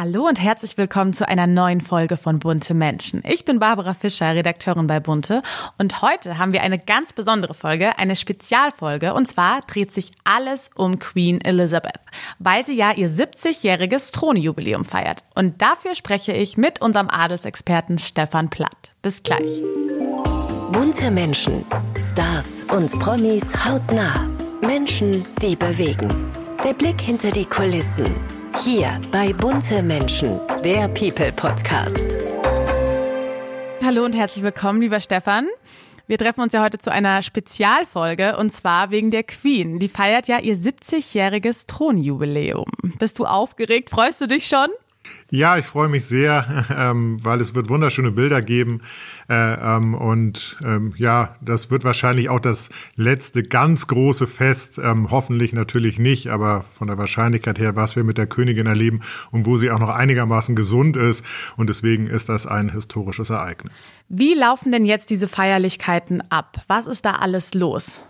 Hallo 0.00 0.28
und 0.28 0.40
herzlich 0.40 0.78
willkommen 0.78 1.12
zu 1.12 1.26
einer 1.26 1.48
neuen 1.48 1.80
Folge 1.80 2.16
von 2.16 2.38
Bunte 2.38 2.72
Menschen. 2.72 3.20
Ich 3.26 3.44
bin 3.44 3.58
Barbara 3.58 3.94
Fischer, 3.94 4.32
Redakteurin 4.32 4.86
bei 4.86 5.00
Bunte 5.00 5.42
und 5.76 6.02
heute 6.02 6.38
haben 6.38 6.52
wir 6.52 6.62
eine 6.62 6.78
ganz 6.78 7.12
besondere 7.12 7.52
Folge, 7.52 7.98
eine 7.98 8.14
Spezialfolge 8.14 9.12
und 9.12 9.26
zwar 9.26 9.60
dreht 9.62 9.90
sich 9.90 10.12
alles 10.22 10.70
um 10.76 11.00
Queen 11.00 11.40
Elizabeth, 11.40 11.98
weil 12.38 12.64
sie 12.64 12.76
ja 12.76 12.92
ihr 12.92 13.10
70-jähriges 13.10 14.12
Thronjubiläum 14.12 14.84
feiert. 14.84 15.24
Und 15.34 15.60
dafür 15.60 15.96
spreche 15.96 16.30
ich 16.30 16.56
mit 16.56 16.80
unserem 16.80 17.10
Adelsexperten 17.10 17.98
Stefan 17.98 18.50
Platt. 18.50 18.92
Bis 19.02 19.24
gleich. 19.24 19.64
Bunte 20.70 21.10
Menschen, 21.10 21.64
Stars 22.00 22.62
und 22.70 22.96
Promis 23.00 23.52
hautnah. 23.64 24.28
Menschen, 24.60 25.26
die 25.42 25.56
bewegen. 25.56 26.30
Der 26.64 26.74
Blick 26.74 27.00
hinter 27.00 27.32
die 27.32 27.46
Kulissen 27.46 28.37
hier 28.56 29.00
bei 29.12 29.32
Bunte 29.32 29.82
Menschen, 29.82 30.40
der 30.64 30.88
People 30.88 31.32
Podcast. 31.32 32.02
Hallo 33.84 34.04
und 34.04 34.14
herzlich 34.14 34.42
willkommen, 34.42 34.80
lieber 34.80 35.00
Stefan. 35.00 35.46
Wir 36.06 36.18
treffen 36.18 36.40
uns 36.40 36.52
ja 36.52 36.62
heute 36.62 36.78
zu 36.78 36.90
einer 36.90 37.22
Spezialfolge 37.22 38.36
und 38.36 38.50
zwar 38.50 38.90
wegen 38.90 39.10
der 39.10 39.22
Queen. 39.22 39.78
Die 39.78 39.88
feiert 39.88 40.28
ja 40.28 40.38
ihr 40.38 40.56
70-jähriges 40.56 41.66
Thronjubiläum. 41.66 42.66
Bist 42.98 43.18
du 43.18 43.26
aufgeregt? 43.26 43.90
Freust 43.90 44.20
du 44.20 44.26
dich 44.26 44.46
schon? 44.46 44.68
Ja, 45.30 45.58
ich 45.58 45.66
freue 45.66 45.88
mich 45.88 46.04
sehr, 46.04 46.64
ähm, 46.76 47.16
weil 47.22 47.40
es 47.40 47.54
wird 47.54 47.68
wunderschöne 47.68 48.12
Bilder 48.12 48.40
geben 48.42 48.80
äh, 49.28 49.54
ähm, 49.54 49.94
und 49.94 50.56
ähm, 50.64 50.94
ja, 50.96 51.36
das 51.40 51.70
wird 51.70 51.84
wahrscheinlich 51.84 52.28
auch 52.28 52.40
das 52.40 52.70
letzte 52.96 53.42
ganz 53.42 53.86
große 53.86 54.26
Fest. 54.26 54.78
Ähm, 54.82 55.10
hoffentlich 55.10 55.52
natürlich 55.52 55.98
nicht, 55.98 56.28
aber 56.28 56.64
von 56.72 56.88
der 56.88 56.98
Wahrscheinlichkeit 56.98 57.58
her, 57.58 57.76
was 57.76 57.96
wir 57.96 58.04
mit 58.04 58.18
der 58.18 58.26
Königin 58.26 58.66
erleben 58.66 59.00
und 59.30 59.46
wo 59.46 59.56
sie 59.56 59.70
auch 59.70 59.78
noch 59.78 59.90
einigermaßen 59.90 60.56
gesund 60.56 60.96
ist 60.96 61.24
und 61.56 61.68
deswegen 61.68 62.06
ist 62.06 62.28
das 62.28 62.46
ein 62.46 62.70
historisches 62.70 63.30
Ereignis. 63.30 63.92
Wie 64.08 64.34
laufen 64.34 64.72
denn 64.72 64.86
jetzt 64.86 65.10
diese 65.10 65.28
Feierlichkeiten 65.28 66.22
ab? 66.30 66.62
Was 66.68 66.86
ist 66.86 67.04
da 67.04 67.12
alles 67.12 67.54
los? 67.54 68.02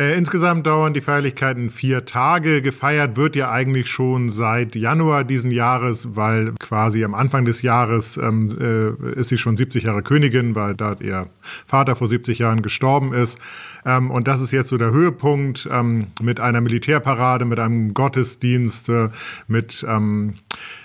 Äh, 0.00 0.16
insgesamt 0.16 0.66
dauern 0.66 0.94
die 0.94 1.02
Feierlichkeiten 1.02 1.70
vier 1.70 2.06
Tage. 2.06 2.62
Gefeiert 2.62 3.16
wird 3.16 3.36
ja 3.36 3.50
eigentlich 3.50 3.90
schon 3.90 4.30
seit 4.30 4.74
Januar 4.74 5.24
diesen 5.24 5.50
Jahres, 5.50 6.16
weil 6.16 6.54
quasi 6.58 7.04
am 7.04 7.12
Anfang 7.12 7.44
des 7.44 7.60
Jahres 7.60 8.16
ähm, 8.16 8.48
äh, 8.58 9.20
ist 9.20 9.28
sie 9.28 9.36
schon 9.36 9.58
70 9.58 9.84
Jahre 9.84 10.02
Königin, 10.02 10.54
weil 10.54 10.74
da 10.74 10.96
ihr 11.00 11.28
Vater 11.42 11.96
vor 11.96 12.08
70 12.08 12.38
Jahren 12.38 12.62
gestorben 12.62 13.12
ist. 13.12 13.38
Ähm, 13.84 14.10
und 14.10 14.26
das 14.26 14.40
ist 14.40 14.52
jetzt 14.52 14.70
so 14.70 14.78
der 14.78 14.90
Höhepunkt 14.90 15.68
ähm, 15.70 16.06
mit 16.22 16.40
einer 16.40 16.62
Militärparade, 16.62 17.44
mit 17.44 17.60
einem 17.60 17.92
Gottesdienst, 17.92 18.88
äh, 18.88 19.10
mit 19.48 19.84
ähm, 19.86 20.32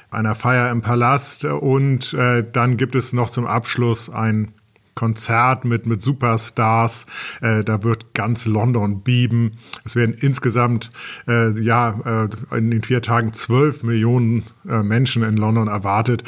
einer 0.09 0.35
Feier 0.35 0.69
im 0.72 0.81
Palast 0.81 1.45
und 1.45 2.13
äh, 2.16 2.44
dann 2.52 2.75
gibt 2.75 2.95
es 2.95 3.13
noch 3.13 3.29
zum 3.29 3.47
Abschluss 3.47 4.09
ein 4.09 4.52
Konzert 4.95 5.65
mit, 5.65 5.85
mit 5.85 6.01
Superstars. 6.01 7.05
Äh, 7.41 7.63
da 7.63 7.83
wird 7.83 8.13
ganz 8.13 8.45
London 8.45 9.01
bieben. 9.01 9.57
Es 9.83 9.95
werden 9.95 10.15
insgesamt 10.19 10.89
äh, 11.27 11.59
ja 11.61 12.27
äh, 12.51 12.57
in 12.57 12.71
den 12.71 12.81
vier 12.81 13.01
Tagen 13.01 13.33
zwölf 13.33 13.83
Millionen 13.83 14.45
äh, 14.67 14.81
Menschen 14.81 15.23
in 15.23 15.38
London 15.38 15.67
erwartet. 15.67 16.23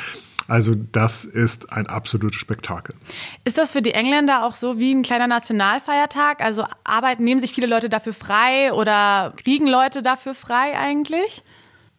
Also 0.47 0.75
das 0.75 1.25
ist 1.25 1.73
ein 1.73 1.87
absolutes 1.87 2.39
Spektakel. 2.39 2.95
Ist 3.43 3.57
das 3.57 3.73
für 3.73 3.81
die 3.81 3.93
Engländer 3.93 4.45
auch 4.45 4.55
so 4.55 4.79
wie 4.79 4.93
ein 4.93 5.03
kleiner 5.03 5.27
Nationalfeiertag? 5.27 6.41
Also 6.41 6.63
arbeiten, 6.83 7.23
nehmen 7.23 7.41
sich 7.41 7.51
viele 7.51 7.67
Leute 7.67 7.89
dafür 7.89 8.13
frei 8.13 8.71
oder 8.71 9.33
kriegen 9.35 9.67
Leute 9.67 10.01
dafür 10.01 10.33
frei 10.33 10.77
eigentlich? 10.77 11.43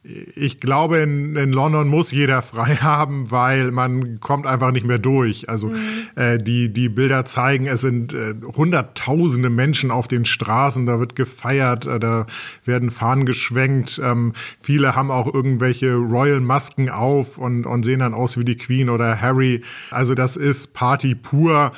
Ich 0.04 0.60
glaube, 0.60 0.98
in, 0.98 1.34
in, 1.34 1.52
London 1.52 1.88
muss 1.88 2.12
jeder 2.12 2.40
frei 2.40 2.76
haben, 2.80 3.30
weil 3.30 3.72
man 3.72 4.20
kommt 4.20 4.46
einfach 4.46 4.70
nicht 4.70 4.86
mehr 4.86 4.98
durch. 4.98 5.48
Also 5.48 5.68
mhm. 5.68 5.76
äh, 6.14 6.38
die, 6.38 6.72
die 6.72 6.88
Bilder 6.88 7.24
zeigen, 7.24 7.66
es 7.66 7.80
sind 7.80 8.14
äh, 8.14 8.34
hunderttausende 8.56 9.50
Menschen 9.50 9.90
auf 9.90 10.06
den 10.06 10.24
Straßen, 10.24 10.86
da 10.86 11.00
wird 11.00 11.16
gefeiert, 11.16 11.86
äh, 11.86 11.98
da 11.98 12.26
werden 12.64 12.90
Fahnen 12.90 13.26
geschwenkt. 13.26 14.00
Ähm, 14.02 14.32
viele 14.60 14.94
haben 14.94 15.10
auch 15.10 15.32
irgendwelche 15.32 15.94
Royal 15.94 16.40
Masken 16.40 16.88
auf 16.90 17.36
und, 17.36 17.66
und 17.66 17.82
sehen 17.82 18.00
dann 18.00 18.14
aus 18.14 18.38
wie 18.38 18.44
die 18.44 18.56
Queen 18.56 18.88
oder 18.90 19.20
Harry. 19.20 19.62
Also 19.90 20.14
das 20.14 20.36
ist 20.36 20.74
Party 20.74 21.16
pur. 21.16 21.72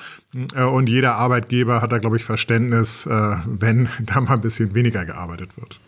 Äh, 0.55 0.63
und 0.63 0.89
jeder 0.89 1.17
Arbeitgeber 1.17 1.81
hat 1.81 1.91
da, 1.91 1.99
glaube 1.99 2.17
ich, 2.17 2.25
Verständnis, 2.25 3.07
äh, 3.07 3.37
wenn 3.47 3.89
da 4.01 4.21
mal 4.21 4.35
ein 4.35 4.41
bisschen 4.41 4.75
weniger 4.75 5.05
gearbeitet 5.05 5.57
wird. 5.57 5.81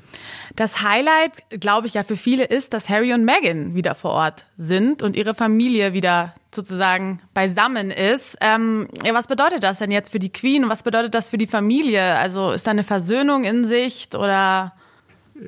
Das 0.56 0.82
Highlight, 0.82 1.42
glaube 1.60 1.86
ich 1.86 1.94
ja 1.94 2.02
für 2.02 2.16
viele, 2.16 2.44
ist, 2.44 2.74
dass 2.74 2.88
Harry 2.88 3.12
und 3.14 3.24
Meghan 3.24 3.74
wieder 3.74 3.94
vor 3.94 4.12
Ort 4.12 4.46
sind 4.56 5.02
und 5.02 5.16
ihre 5.16 5.34
Familie 5.34 5.92
wieder 5.92 6.34
sozusagen 6.54 7.20
beisammen 7.32 7.90
ist. 7.90 8.36
Ähm, 8.40 8.88
ja, 9.04 9.14
was 9.14 9.28
bedeutet 9.28 9.62
das 9.62 9.78
denn 9.78 9.90
jetzt 9.90 10.12
für 10.12 10.18
die 10.18 10.32
Queen 10.32 10.68
was 10.68 10.82
bedeutet 10.82 11.14
das 11.14 11.30
für 11.30 11.38
die 11.38 11.46
Familie? 11.46 12.16
Also 12.16 12.50
ist 12.50 12.66
da 12.66 12.70
eine 12.72 12.84
Versöhnung 12.84 13.44
in 13.44 13.64
Sicht 13.64 14.14
oder? 14.14 14.74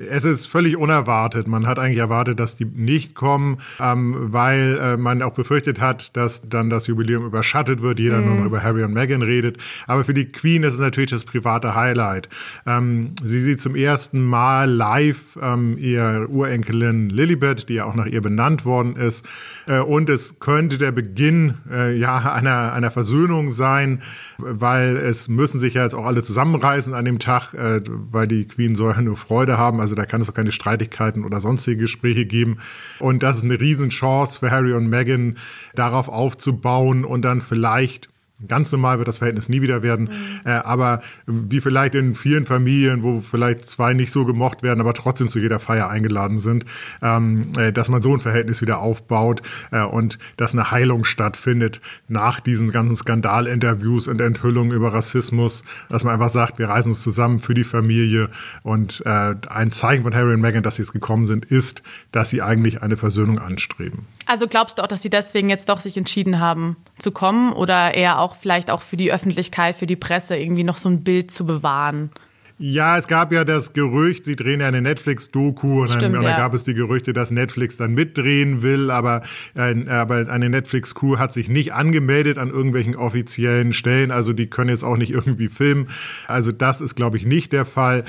Es 0.09 0.25
ist 0.25 0.45
völlig 0.45 0.75
unerwartet. 0.75 1.47
Man 1.47 1.67
hat 1.67 1.79
eigentlich 1.79 1.99
erwartet, 1.99 2.39
dass 2.39 2.57
die 2.57 2.65
nicht 2.65 3.15
kommen, 3.15 3.57
ähm, 3.79 4.15
weil 4.33 4.77
äh, 4.81 4.97
man 4.97 5.21
auch 5.21 5.33
befürchtet 5.33 5.79
hat, 5.79 6.15
dass 6.17 6.41
dann 6.47 6.69
das 6.69 6.87
Jubiläum 6.87 7.25
überschattet 7.25 7.81
wird, 7.81 7.99
jeder 7.99 8.19
mhm. 8.19 8.25
nur 8.25 8.35
noch 8.37 8.45
über 8.45 8.63
Harry 8.63 8.83
und 8.83 8.93
Meghan 8.93 9.21
redet. 9.21 9.57
Aber 9.87 10.03
für 10.03 10.13
die 10.13 10.25
Queen 10.25 10.63
ist 10.63 10.73
es 10.73 10.79
natürlich 10.79 11.11
das 11.11 11.23
private 11.23 11.75
Highlight. 11.75 12.27
Ähm, 12.65 13.11
sie 13.23 13.41
sieht 13.41 13.61
zum 13.61 13.75
ersten 13.75 14.25
Mal 14.25 14.69
live 14.69 15.37
ähm, 15.41 15.77
ihr 15.79 16.27
Urenkelin 16.29 17.09
Lilibet, 17.09 17.69
die 17.69 17.75
ja 17.75 17.85
auch 17.85 17.95
nach 17.95 18.07
ihr 18.07 18.21
benannt 18.21 18.65
worden 18.65 18.95
ist. 18.95 19.25
Äh, 19.67 19.79
und 19.79 20.09
es 20.09 20.39
könnte 20.39 20.77
der 20.77 20.91
Beginn 20.91 21.55
äh, 21.71 21.97
ja 21.97 22.33
einer, 22.33 22.73
einer 22.73 22.91
Versöhnung 22.91 23.51
sein, 23.51 24.01
weil 24.37 24.97
es 24.97 25.29
müssen 25.29 25.59
sich 25.59 25.75
ja 25.75 25.83
jetzt 25.83 25.95
auch 25.95 26.05
alle 26.05 26.23
zusammenreißen 26.23 26.93
an 26.93 27.05
dem 27.05 27.19
Tag, 27.19 27.53
äh, 27.53 27.81
weil 27.87 28.27
die 28.27 28.45
Queen 28.45 28.75
soll 28.75 28.93
ja 28.93 29.01
nur 29.01 29.15
Freude 29.15 29.57
haben. 29.57 29.79
Also 29.85 29.93
da 29.93 30.05
kann 30.05 30.19
es 30.19 30.31
auch 30.31 30.33
keine 30.33 30.51
Streitigkeiten 30.51 31.25
oder 31.25 31.39
sonstige 31.39 31.77
Gespräche 31.77 32.25
geben. 32.25 32.57
Und 32.97 33.21
das 33.21 33.37
ist 33.37 33.43
eine 33.43 33.59
Riesenchance 33.59 34.39
für 34.39 34.49
Harry 34.49 34.73
und 34.73 34.89
Meghan, 34.89 35.37
darauf 35.75 36.09
aufzubauen 36.09 37.05
und 37.05 37.21
dann 37.21 37.39
vielleicht 37.39 38.09
Ganz 38.47 38.69
normal 38.71 38.97
wird 38.97 39.07
das 39.07 39.19
Verhältnis 39.19 39.47
nie 39.47 39.61
wieder 39.61 39.81
werden. 39.81 40.09
Mhm. 40.09 40.41
Äh, 40.43 40.49
aber 40.51 41.01
wie 41.25 41.61
vielleicht 41.61 41.95
in 41.95 42.15
vielen 42.15 42.45
Familien, 42.45 43.01
wo 43.01 43.21
vielleicht 43.21 43.65
zwei 43.65 43.93
nicht 43.93 44.11
so 44.11 44.25
gemocht 44.25 44.61
werden, 44.61 44.81
aber 44.81 44.93
trotzdem 44.93 45.29
zu 45.29 45.39
jeder 45.39 45.61
Feier 45.61 45.89
eingeladen 45.89 46.37
sind, 46.37 46.65
ähm, 47.01 47.53
äh, 47.57 47.71
dass 47.71 47.87
man 47.87 48.01
so 48.01 48.13
ein 48.13 48.19
Verhältnis 48.19 48.61
wieder 48.61 48.79
aufbaut 48.79 49.41
äh, 49.71 49.83
und 49.83 50.19
dass 50.35 50.51
eine 50.51 50.69
Heilung 50.69 51.05
stattfindet 51.05 51.79
nach 52.09 52.41
diesen 52.41 52.71
ganzen 52.71 52.97
Skandalinterviews 52.97 54.09
und 54.09 54.19
Enthüllungen 54.19 54.75
über 54.75 54.91
Rassismus, 54.91 55.63
dass 55.87 56.03
man 56.03 56.13
einfach 56.13 56.29
sagt, 56.29 56.59
wir 56.59 56.67
reisen 56.67 56.89
uns 56.89 57.01
zusammen 57.01 57.39
für 57.39 57.53
die 57.53 57.63
Familie 57.63 58.29
und 58.63 59.01
äh, 59.05 59.35
ein 59.47 59.71
Zeichen 59.71 60.03
von 60.03 60.13
Harry 60.13 60.33
und 60.33 60.41
Meghan, 60.41 60.61
dass 60.61 60.75
sie 60.75 60.81
jetzt 60.81 60.91
gekommen 60.91 61.25
sind, 61.25 61.45
ist, 61.45 61.83
dass 62.11 62.31
sie 62.31 62.41
eigentlich 62.41 62.81
eine 62.81 62.97
Versöhnung 62.97 63.39
anstreben. 63.39 64.07
Also 64.25 64.47
glaubst 64.47 64.77
du 64.77 64.83
auch, 64.83 64.87
dass 64.87 65.01
sie 65.01 65.09
deswegen 65.09 65.49
jetzt 65.49 65.69
doch 65.69 65.79
sich 65.79 65.97
entschieden 65.97 66.39
haben 66.39 66.77
zu 66.97 67.11
kommen 67.11 67.53
oder 67.53 67.93
eher 67.93 68.19
auch 68.19 68.35
vielleicht 68.35 68.71
auch 68.71 68.81
für 68.81 68.97
die 68.97 69.11
Öffentlichkeit, 69.11 69.75
für 69.75 69.85
die 69.85 69.95
Presse 69.95 70.35
irgendwie 70.35 70.63
noch 70.63 70.77
so 70.77 70.89
ein 70.89 71.03
Bild 71.03 71.31
zu 71.31 71.45
bewahren? 71.45 72.11
Ja, 72.57 72.97
es 72.97 73.09
gab 73.09 73.33
ja 73.33 73.43
das 73.43 73.73
Gerücht, 73.73 74.23
sie 74.23 74.37
drehen 74.37 74.61
ja 74.61 74.67
eine 74.67 74.81
Netflix-Doku 74.81 75.81
und, 75.81 76.01
dann, 76.01 76.15
und 76.15 76.23
dann 76.23 76.37
gab 76.37 76.53
es 76.53 76.63
die 76.63 76.73
Gerüchte, 76.73 77.11
dass 77.11 77.29
Netflix 77.29 77.75
dann 77.75 77.93
mitdrehen 77.93 78.61
will, 78.61 78.91
aber, 78.91 79.23
äh, 79.55 79.75
aber 79.89 80.29
eine 80.29 80.49
Netflix-Crew 80.49 81.17
hat 81.17 81.33
sich 81.33 81.49
nicht 81.49 81.73
angemeldet 81.73 82.37
an 82.37 82.49
irgendwelchen 82.49 82.95
offiziellen 82.95 83.73
Stellen, 83.73 84.09
also 84.09 84.31
die 84.31 84.47
können 84.47 84.69
jetzt 84.69 84.85
auch 84.85 84.95
nicht 84.95 85.11
irgendwie 85.11 85.49
filmen. 85.49 85.89
Also 86.27 86.53
das 86.53 86.79
ist, 86.79 86.95
glaube 86.95 87.17
ich, 87.17 87.25
nicht 87.25 87.51
der 87.51 87.65
Fall. 87.65 88.05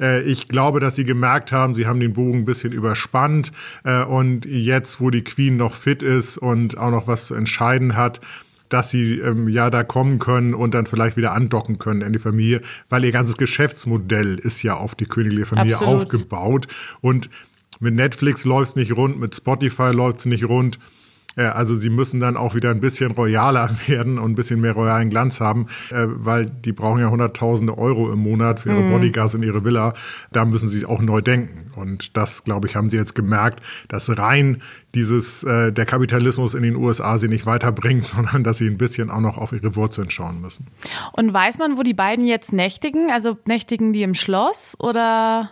Äh, 0.00 0.22
ich 0.22 0.48
glaube, 0.48 0.80
dass 0.80 0.96
sie 0.96 1.04
gemerkt 1.04 1.52
haben, 1.52 1.74
sie 1.74 1.86
haben 1.86 2.00
den 2.00 2.12
Bogen 2.12 2.40
ein 2.40 2.44
bisschen 2.44 2.72
überspannt 2.72 3.52
äh, 3.84 4.02
und 4.04 4.44
jetzt, 4.44 5.00
wo 5.00 5.10
die 5.10 5.24
Queen 5.24 5.56
noch 5.56 5.74
fit 5.74 6.02
ist 6.02 6.38
und 6.38 6.78
auch 6.78 6.90
noch 6.90 7.06
was 7.06 7.26
zu 7.26 7.34
entscheiden 7.34 7.96
hat, 7.96 8.20
dass 8.68 8.90
sie 8.90 9.18
ähm, 9.18 9.48
ja 9.48 9.70
da 9.70 9.82
kommen 9.82 10.18
können 10.18 10.54
und 10.54 10.74
dann 10.74 10.86
vielleicht 10.86 11.16
wieder 11.16 11.32
andocken 11.32 11.78
können 11.78 12.02
in 12.02 12.12
die 12.12 12.18
Familie, 12.18 12.60
weil 12.88 13.04
ihr 13.04 13.12
ganzes 13.12 13.36
Geschäftsmodell 13.36 14.38
ist 14.38 14.62
ja 14.62 14.76
auf 14.76 14.94
die 14.94 15.06
königliche 15.06 15.46
Familie 15.46 15.74
Absolut. 15.74 16.02
aufgebaut 16.02 16.68
und 17.00 17.30
mit 17.80 17.94
Netflix 17.94 18.44
läuft 18.44 18.70
es 18.70 18.76
nicht 18.76 18.96
rund, 18.96 19.18
mit 19.18 19.34
Spotify 19.34 19.90
läuft 19.92 20.20
es 20.20 20.26
nicht 20.26 20.44
rund. 20.44 20.78
Äh, 21.38 21.44
also 21.44 21.76
sie 21.76 21.88
müssen 21.88 22.20
dann 22.20 22.36
auch 22.36 22.54
wieder 22.54 22.70
ein 22.70 22.80
bisschen 22.80 23.12
royaler 23.12 23.70
werden 23.86 24.18
und 24.18 24.32
ein 24.32 24.34
bisschen 24.34 24.60
mehr 24.60 24.72
royalen 24.72 25.08
Glanz 25.08 25.40
haben, 25.40 25.66
äh, 25.90 26.06
weil 26.06 26.46
die 26.46 26.72
brauchen 26.72 27.00
ja 27.00 27.08
hunderttausende 27.08 27.78
Euro 27.78 28.12
im 28.12 28.18
Monat 28.18 28.60
für 28.60 28.70
ihre 28.70 28.82
mhm. 28.82 28.90
Bodyguards 28.90 29.34
in 29.34 29.42
ihre 29.42 29.64
Villa. 29.64 29.94
Da 30.32 30.44
müssen 30.44 30.68
sie 30.68 30.84
auch 30.84 31.00
neu 31.00 31.20
denken. 31.20 31.70
Und 31.76 32.16
das, 32.16 32.42
glaube 32.44 32.66
ich, 32.66 32.74
haben 32.74 32.90
sie 32.90 32.96
jetzt 32.96 33.14
gemerkt, 33.14 33.60
dass 33.86 34.18
rein 34.18 34.62
dieses, 34.94 35.44
äh, 35.44 35.72
der 35.72 35.86
Kapitalismus 35.86 36.54
in 36.54 36.64
den 36.64 36.74
USA 36.74 37.18
sie 37.18 37.28
nicht 37.28 37.46
weiterbringt, 37.46 38.08
sondern 38.08 38.42
dass 38.42 38.58
sie 38.58 38.66
ein 38.66 38.78
bisschen 38.78 39.10
auch 39.10 39.20
noch 39.20 39.38
auf 39.38 39.52
ihre 39.52 39.76
Wurzeln 39.76 40.10
schauen 40.10 40.40
müssen. 40.40 40.66
Und 41.12 41.32
weiß 41.32 41.58
man, 41.58 41.78
wo 41.78 41.82
die 41.82 41.94
beiden 41.94 42.26
jetzt 42.26 42.52
nächtigen? 42.52 43.10
Also 43.12 43.38
nächtigen 43.46 43.92
die 43.92 44.02
im 44.02 44.14
Schloss 44.14 44.76
oder? 44.80 45.50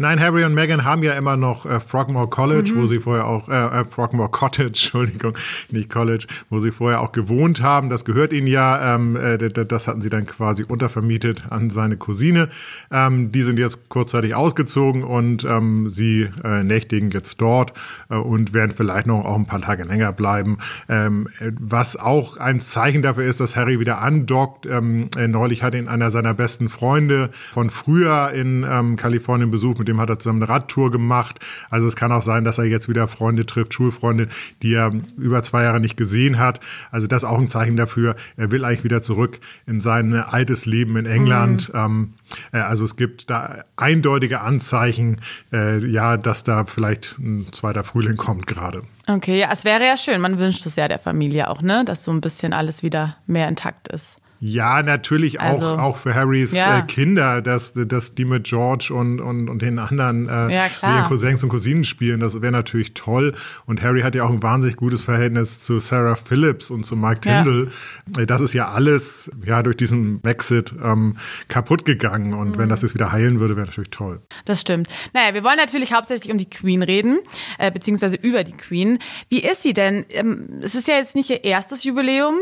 Nein, 0.00 0.20
Harry 0.20 0.44
und 0.44 0.54
Meghan 0.54 0.84
haben 0.84 1.02
ja 1.02 1.14
immer 1.14 1.36
noch 1.36 1.66
äh, 1.66 1.80
Frogmore 1.80 2.28
College, 2.28 2.70
mhm. 2.72 2.82
wo 2.82 2.86
sie 2.86 3.00
vorher 3.00 3.26
auch, 3.26 3.48
äh, 3.48 3.80
äh, 3.80 3.84
Frogmore 3.84 4.28
Cottage, 4.28 4.66
Entschuldigung, 4.68 5.36
nicht 5.72 5.90
College, 5.90 6.28
wo 6.50 6.60
sie 6.60 6.70
vorher 6.70 7.00
auch 7.00 7.10
gewohnt 7.10 7.62
haben. 7.62 7.90
Das 7.90 8.04
gehört 8.04 8.32
ihnen 8.32 8.46
ja. 8.46 8.94
Ähm, 8.94 9.16
äh, 9.16 9.38
das 9.38 9.88
hatten 9.88 10.00
sie 10.00 10.08
dann 10.08 10.24
quasi 10.24 10.62
untervermietet 10.62 11.46
an 11.50 11.70
seine 11.70 11.96
Cousine. 11.96 12.48
Ähm, 12.92 13.32
die 13.32 13.42
sind 13.42 13.58
jetzt 13.58 13.88
kurzzeitig 13.88 14.36
ausgezogen 14.36 15.02
und 15.02 15.42
ähm, 15.42 15.88
sie 15.88 16.28
äh, 16.44 16.62
nächtigen 16.62 17.10
jetzt 17.10 17.40
dort 17.40 17.72
äh, 18.08 18.14
und 18.14 18.54
werden 18.54 18.74
vielleicht 18.76 19.08
noch 19.08 19.24
auch 19.24 19.34
ein 19.34 19.46
paar 19.46 19.62
Tage 19.62 19.82
länger 19.82 20.12
bleiben. 20.12 20.58
Ähm, 20.88 21.26
was 21.58 21.96
auch 21.96 22.36
ein 22.36 22.60
Zeichen 22.60 23.02
dafür 23.02 23.24
ist, 23.24 23.40
dass 23.40 23.56
Harry 23.56 23.80
wieder 23.80 24.00
andockt. 24.00 24.64
Ähm, 24.64 25.08
äh, 25.16 25.26
neulich 25.26 25.64
hat 25.64 25.74
ihn 25.74 25.88
einer 25.88 26.12
seiner 26.12 26.34
besten 26.34 26.68
Freunde 26.68 27.30
von 27.32 27.68
früher 27.68 28.30
in 28.30 28.64
ähm, 28.70 28.94
Kalifornien 28.94 29.50
besucht, 29.50 29.80
mit 29.80 29.87
dem 29.88 30.00
hat 30.00 30.10
er 30.10 30.18
zusammen 30.18 30.42
eine 30.42 30.52
Radtour 30.52 30.90
gemacht. 30.90 31.40
Also 31.70 31.86
es 31.88 31.96
kann 31.96 32.12
auch 32.12 32.22
sein, 32.22 32.44
dass 32.44 32.58
er 32.58 32.64
jetzt 32.64 32.88
wieder 32.88 33.08
Freunde 33.08 33.46
trifft, 33.46 33.74
Schulfreunde, 33.74 34.28
die 34.62 34.74
er 34.74 34.92
über 35.16 35.42
zwei 35.42 35.64
Jahre 35.64 35.80
nicht 35.80 35.96
gesehen 35.96 36.38
hat. 36.38 36.60
Also 36.90 37.06
das 37.06 37.22
ist 37.22 37.28
auch 37.28 37.38
ein 37.38 37.48
Zeichen 37.48 37.76
dafür, 37.76 38.14
er 38.36 38.50
will 38.50 38.64
eigentlich 38.64 38.84
wieder 38.84 39.02
zurück 39.02 39.40
in 39.66 39.80
sein 39.80 40.14
altes 40.14 40.66
Leben 40.66 40.96
in 40.96 41.06
England. 41.06 41.72
Mhm. 41.72 41.78
Ähm, 41.78 42.14
äh, 42.52 42.58
also 42.58 42.84
es 42.84 42.96
gibt 42.96 43.30
da 43.30 43.64
eindeutige 43.76 44.40
Anzeichen, 44.40 45.20
äh, 45.52 45.78
ja, 45.78 46.16
dass 46.16 46.44
da 46.44 46.64
vielleicht 46.64 47.18
ein 47.18 47.48
zweiter 47.52 47.84
Frühling 47.84 48.16
kommt 48.16 48.46
gerade. 48.46 48.82
Okay, 49.06 49.38
ja, 49.38 49.48
es 49.50 49.64
wäre 49.64 49.86
ja 49.86 49.96
schön. 49.96 50.20
Man 50.20 50.38
wünscht 50.38 50.66
es 50.66 50.76
ja 50.76 50.86
der 50.86 50.98
Familie 50.98 51.48
auch, 51.48 51.62
ne, 51.62 51.82
dass 51.84 52.04
so 52.04 52.10
ein 52.10 52.20
bisschen 52.20 52.52
alles 52.52 52.82
wieder 52.82 53.16
mehr 53.26 53.48
intakt 53.48 53.88
ist. 53.88 54.17
Ja, 54.40 54.82
natürlich 54.84 55.40
auch, 55.40 55.60
also, 55.60 55.66
auch 55.78 55.96
für 55.96 56.14
Harrys 56.14 56.52
ja. 56.52 56.78
äh, 56.78 56.82
Kinder, 56.82 57.42
dass, 57.42 57.72
dass 57.72 58.14
die 58.14 58.24
mit 58.24 58.44
George 58.44 58.92
und, 58.94 59.20
und, 59.20 59.48
und 59.48 59.62
den 59.62 59.80
anderen 59.80 60.28
äh, 60.28 60.54
ja, 60.54 60.66
ihren 60.82 61.04
Cousins 61.04 61.42
und 61.42 61.48
Cousinen 61.48 61.84
spielen. 61.84 62.20
Das 62.20 62.40
wäre 62.40 62.52
natürlich 62.52 62.94
toll. 62.94 63.34
Und 63.66 63.82
Harry 63.82 64.02
hat 64.02 64.14
ja 64.14 64.24
auch 64.24 64.30
ein 64.30 64.42
wahnsinnig 64.42 64.76
gutes 64.76 65.02
Verhältnis 65.02 65.60
zu 65.60 65.80
Sarah 65.80 66.14
Phillips 66.14 66.70
und 66.70 66.84
zu 66.84 66.94
Mike 66.94 67.22
Tyndall. 67.22 67.68
Ja. 68.14 68.22
Äh, 68.22 68.26
das 68.26 68.40
ist 68.40 68.52
ja 68.52 68.68
alles 68.68 69.30
ja 69.44 69.62
durch 69.64 69.76
diesen 69.76 70.22
Exit 70.22 70.72
ähm, 70.84 71.16
kaputt 71.48 71.84
gegangen. 71.84 72.32
Und 72.32 72.50
mhm. 72.50 72.58
wenn 72.58 72.68
das 72.68 72.82
jetzt 72.82 72.94
wieder 72.94 73.10
heilen 73.10 73.40
würde, 73.40 73.56
wäre 73.56 73.66
natürlich 73.66 73.90
toll. 73.90 74.20
Das 74.44 74.60
stimmt. 74.60 74.88
Naja, 75.14 75.34
wir 75.34 75.42
wollen 75.42 75.58
natürlich 75.58 75.92
hauptsächlich 75.92 76.30
um 76.30 76.38
die 76.38 76.48
Queen 76.48 76.84
reden, 76.84 77.18
äh, 77.58 77.72
beziehungsweise 77.72 78.16
über 78.16 78.44
die 78.44 78.56
Queen. 78.56 79.00
Wie 79.28 79.40
ist 79.40 79.64
sie 79.64 79.72
denn? 79.72 80.06
Ähm, 80.10 80.60
es 80.62 80.76
ist 80.76 80.86
ja 80.86 80.94
jetzt 80.94 81.16
nicht 81.16 81.28
ihr 81.30 81.42
erstes 81.42 81.82
Jubiläum. 81.82 82.36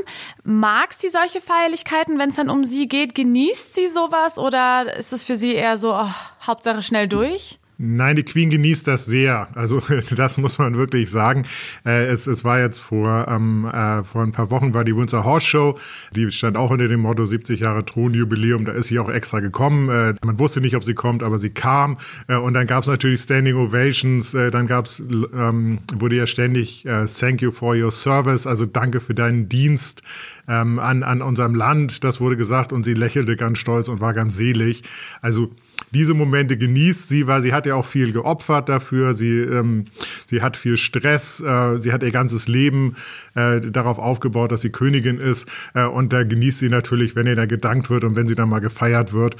Mag 0.44 0.92
sie 0.92 1.08
solche 1.08 1.40
Feierlichkeiten? 1.40 1.85
Schwierigkeiten, 1.86 2.18
wenn 2.18 2.30
es 2.30 2.36
dann 2.36 2.50
um 2.50 2.64
sie 2.64 2.88
geht? 2.88 3.14
Genießt 3.14 3.74
sie 3.74 3.86
sowas 3.86 4.38
oder 4.38 4.96
ist 4.96 5.12
es 5.12 5.24
für 5.24 5.36
sie 5.36 5.54
eher 5.54 5.76
so, 5.76 5.94
oh, 5.94 6.10
Hauptsache 6.46 6.82
schnell 6.82 7.08
durch? 7.08 7.58
Nein, 7.78 8.16
die 8.16 8.22
Queen 8.22 8.48
genießt 8.48 8.86
das 8.86 9.04
sehr. 9.04 9.48
Also 9.54 9.82
das 10.16 10.38
muss 10.38 10.56
man 10.58 10.76
wirklich 10.78 11.10
sagen. 11.10 11.44
Äh, 11.84 12.06
es, 12.06 12.26
es 12.26 12.42
war 12.42 12.58
jetzt 12.58 12.78
vor, 12.78 13.26
ähm, 13.28 13.66
äh, 13.66 14.02
vor 14.02 14.22
ein 14.22 14.32
paar 14.32 14.50
Wochen 14.50 14.72
war 14.72 14.84
die 14.84 14.96
Windsor 14.96 15.24
Horse 15.24 15.46
Show. 15.46 15.78
Die 16.14 16.30
stand 16.30 16.56
auch 16.56 16.70
unter 16.70 16.88
dem 16.88 17.00
Motto 17.00 17.26
70 17.26 17.60
Jahre 17.60 17.84
Thronjubiläum. 17.84 18.64
Da 18.64 18.72
ist 18.72 18.86
sie 18.86 18.98
auch 18.98 19.10
extra 19.10 19.40
gekommen. 19.40 19.90
Äh, 19.90 20.14
man 20.24 20.38
wusste 20.38 20.62
nicht, 20.62 20.74
ob 20.74 20.84
sie 20.84 20.94
kommt, 20.94 21.22
aber 21.22 21.38
sie 21.38 21.50
kam. 21.50 21.98
Äh, 22.28 22.36
und 22.36 22.54
dann 22.54 22.66
gab 22.66 22.84
es 22.84 22.88
natürlich 22.88 23.20
Standing 23.20 23.56
Ovations. 23.56 24.32
Äh, 24.32 24.50
dann 24.50 24.66
gab's, 24.66 25.00
ähm, 25.00 25.80
wurde 25.94 26.16
ja 26.16 26.26
ständig 26.26 26.86
äh, 26.86 27.04
Thank 27.06 27.42
you 27.42 27.52
for 27.52 27.76
your 27.76 27.90
service. 27.90 28.46
Also 28.46 28.64
danke 28.64 29.00
für 29.00 29.14
deinen 29.14 29.50
Dienst 29.50 30.02
ähm, 30.48 30.78
an, 30.78 31.02
an 31.02 31.20
unserem 31.20 31.54
Land. 31.54 32.04
Das 32.04 32.20
wurde 32.20 32.38
gesagt 32.38 32.72
und 32.72 32.84
sie 32.84 32.94
lächelte 32.94 33.36
ganz 33.36 33.58
stolz 33.58 33.88
und 33.88 34.00
war 34.00 34.14
ganz 34.14 34.34
selig. 34.34 34.82
Also 35.20 35.50
diese 35.92 36.14
Momente 36.14 36.56
genießt 36.56 37.08
sie, 37.08 37.26
weil 37.26 37.42
sie 37.42 37.52
hat 37.52 37.66
ja 37.66 37.74
auch 37.74 37.84
viel 37.84 38.12
geopfert 38.12 38.68
dafür. 38.68 39.14
Sie, 39.14 39.38
ähm, 39.40 39.86
sie 40.26 40.42
hat 40.42 40.56
viel 40.56 40.76
Stress. 40.76 41.40
Äh, 41.40 41.80
sie 41.80 41.92
hat 41.92 42.02
ihr 42.02 42.10
ganzes 42.10 42.48
Leben 42.48 42.96
äh, 43.34 43.60
darauf 43.60 43.98
aufgebaut, 43.98 44.52
dass 44.52 44.62
sie 44.62 44.70
Königin 44.70 45.18
ist. 45.18 45.46
Äh, 45.74 45.86
und 45.86 46.12
da 46.12 46.24
genießt 46.24 46.58
sie 46.58 46.68
natürlich, 46.68 47.16
wenn 47.16 47.26
ihr 47.26 47.36
da 47.36 47.46
gedankt 47.46 47.90
wird 47.90 48.04
und 48.04 48.16
wenn 48.16 48.26
sie 48.26 48.34
dann 48.34 48.48
mal 48.48 48.60
gefeiert 48.60 49.12
wird. 49.12 49.36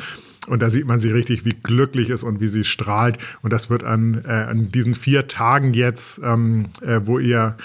Und 0.47 0.63
da 0.63 0.71
sieht 0.71 0.87
man 0.87 1.01
sie 1.01 1.11
richtig, 1.11 1.45
wie 1.45 1.57
glücklich 1.63 2.11
ist 2.11 2.23
und 2.23 2.41
wie 2.41 2.49
sie 2.49 2.65
strahlt. 2.65 3.19
Und 3.43 3.53
das 3.53 3.69
wird 3.69 3.83
an, 3.83 4.23
äh, 4.25 4.29
an 4.29 4.71
diesen 4.71 4.95
vier 4.95 5.27
Tagen 5.27 5.75
jetzt, 5.75 6.21
ähm, 6.23 6.67
äh, 6.83 7.01
wo 7.05 7.19
ihr 7.19 7.57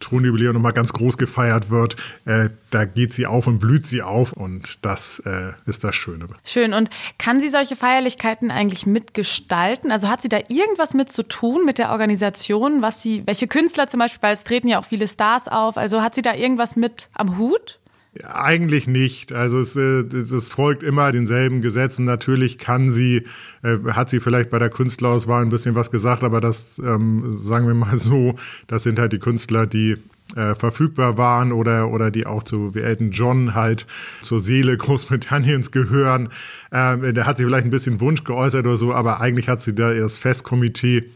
Thronjubiläum 0.00 0.54
nochmal 0.54 0.72
ganz 0.72 0.92
groß 0.92 1.18
gefeiert 1.18 1.70
wird, 1.70 1.96
äh, 2.24 2.50
da 2.70 2.84
geht 2.84 3.12
sie 3.12 3.26
auf 3.26 3.46
und 3.46 3.58
blüht 3.58 3.86
sie 3.86 4.02
auf 4.02 4.32
und 4.32 4.84
das 4.84 5.22
äh, 5.24 5.52
ist 5.66 5.84
das 5.84 5.94
Schöne. 5.94 6.26
Schön. 6.44 6.74
Und 6.74 6.90
kann 7.18 7.40
sie 7.40 7.48
solche 7.48 7.76
Feierlichkeiten 7.76 8.50
eigentlich 8.50 8.86
mitgestalten? 8.86 9.90
Also 9.90 10.08
hat 10.08 10.22
sie 10.22 10.28
da 10.28 10.38
irgendwas 10.48 10.94
mit 10.94 11.10
zu 11.10 11.22
tun 11.22 11.64
mit 11.64 11.78
der 11.78 11.90
Organisation, 11.90 12.82
was 12.82 13.02
sie, 13.02 13.22
welche 13.26 13.46
Künstler 13.46 13.88
zum 13.88 14.00
Beispiel, 14.00 14.22
weil 14.22 14.34
es 14.34 14.44
treten 14.44 14.68
ja 14.68 14.78
auch 14.78 14.84
viele 14.84 15.08
Stars 15.08 15.48
auf, 15.48 15.76
also 15.76 16.02
hat 16.02 16.14
sie 16.14 16.22
da 16.22 16.34
irgendwas 16.34 16.76
mit 16.76 17.08
am 17.14 17.38
Hut? 17.38 17.78
Eigentlich 18.22 18.86
nicht. 18.86 19.32
Also 19.32 19.58
es, 19.58 19.74
äh, 19.74 20.04
es 20.04 20.48
folgt 20.48 20.82
immer 20.84 21.10
denselben 21.10 21.62
Gesetzen. 21.62 22.04
Natürlich 22.04 22.58
kann 22.58 22.90
sie, 22.90 23.24
äh, 23.62 23.78
hat 23.90 24.08
sie 24.08 24.20
vielleicht 24.20 24.50
bei 24.50 24.60
der 24.60 24.70
Künstlerauswahl 24.70 25.42
ein 25.42 25.50
bisschen 25.50 25.74
was 25.74 25.90
gesagt, 25.90 26.22
aber 26.22 26.40
das, 26.40 26.78
ähm, 26.78 27.24
sagen 27.28 27.66
wir 27.66 27.74
mal 27.74 27.98
so, 27.98 28.36
das 28.68 28.84
sind 28.84 28.98
halt 28.98 29.12
die 29.12 29.18
Künstler, 29.18 29.66
die 29.66 29.96
äh, 30.36 30.54
verfügbar 30.54 31.18
waren 31.18 31.52
oder, 31.52 31.90
oder 31.90 32.10
die 32.10 32.24
auch 32.26 32.44
zu 32.44 32.74
wie 32.74 32.80
Elton 32.80 33.10
John 33.10 33.54
halt 33.54 33.86
zur 34.22 34.40
Seele 34.40 34.76
Großbritanniens 34.78 35.72
gehören. 35.72 36.28
Ähm, 36.72 37.14
da 37.14 37.26
hat 37.26 37.38
sie 37.38 37.44
vielleicht 37.44 37.64
ein 37.64 37.70
bisschen 37.70 38.00
Wunsch 38.00 38.22
geäußert 38.22 38.64
oder 38.64 38.76
so, 38.76 38.94
aber 38.94 39.20
eigentlich 39.20 39.48
hat 39.48 39.60
sie 39.60 39.74
da 39.74 39.92
das 39.92 40.18
Festkomitee 40.18 41.10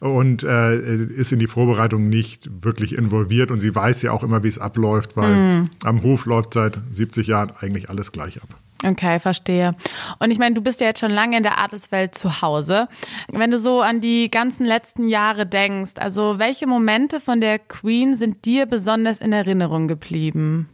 und 0.00 0.42
äh, 0.42 0.96
ist 0.96 1.32
in 1.32 1.38
die 1.38 1.46
Vorbereitung 1.46 2.08
nicht 2.08 2.48
wirklich 2.62 2.96
involviert 2.96 3.50
und 3.50 3.60
sie 3.60 3.74
weiß 3.74 4.02
ja 4.02 4.12
auch 4.12 4.22
immer, 4.22 4.42
wie 4.42 4.48
es 4.48 4.58
abläuft, 4.58 5.16
weil 5.16 5.34
mm. 5.34 5.70
am 5.84 6.02
Hof 6.02 6.26
läuft 6.26 6.54
seit 6.54 6.78
70 6.92 7.26
Jahren 7.26 7.52
eigentlich 7.60 7.90
alles 7.90 8.12
gleich 8.12 8.42
ab. 8.42 8.48
Okay, 8.82 9.20
verstehe. 9.20 9.74
Und 10.20 10.30
ich 10.30 10.38
meine, 10.38 10.54
du 10.54 10.62
bist 10.62 10.80
ja 10.80 10.86
jetzt 10.86 11.00
schon 11.00 11.10
lange 11.10 11.36
in 11.36 11.42
der 11.42 11.58
Adelswelt 11.58 12.14
zu 12.14 12.40
Hause. 12.40 12.88
Wenn 13.28 13.50
du 13.50 13.58
so 13.58 13.82
an 13.82 14.00
die 14.00 14.30
ganzen 14.30 14.64
letzten 14.64 15.06
Jahre 15.06 15.44
denkst, 15.46 15.92
also 15.96 16.38
welche 16.38 16.66
Momente 16.66 17.20
von 17.20 17.40
der 17.40 17.58
Queen 17.58 18.14
sind 18.14 18.44
dir 18.46 18.64
besonders 18.64 19.20
in 19.20 19.32
Erinnerung 19.32 19.86
geblieben? 19.86 20.68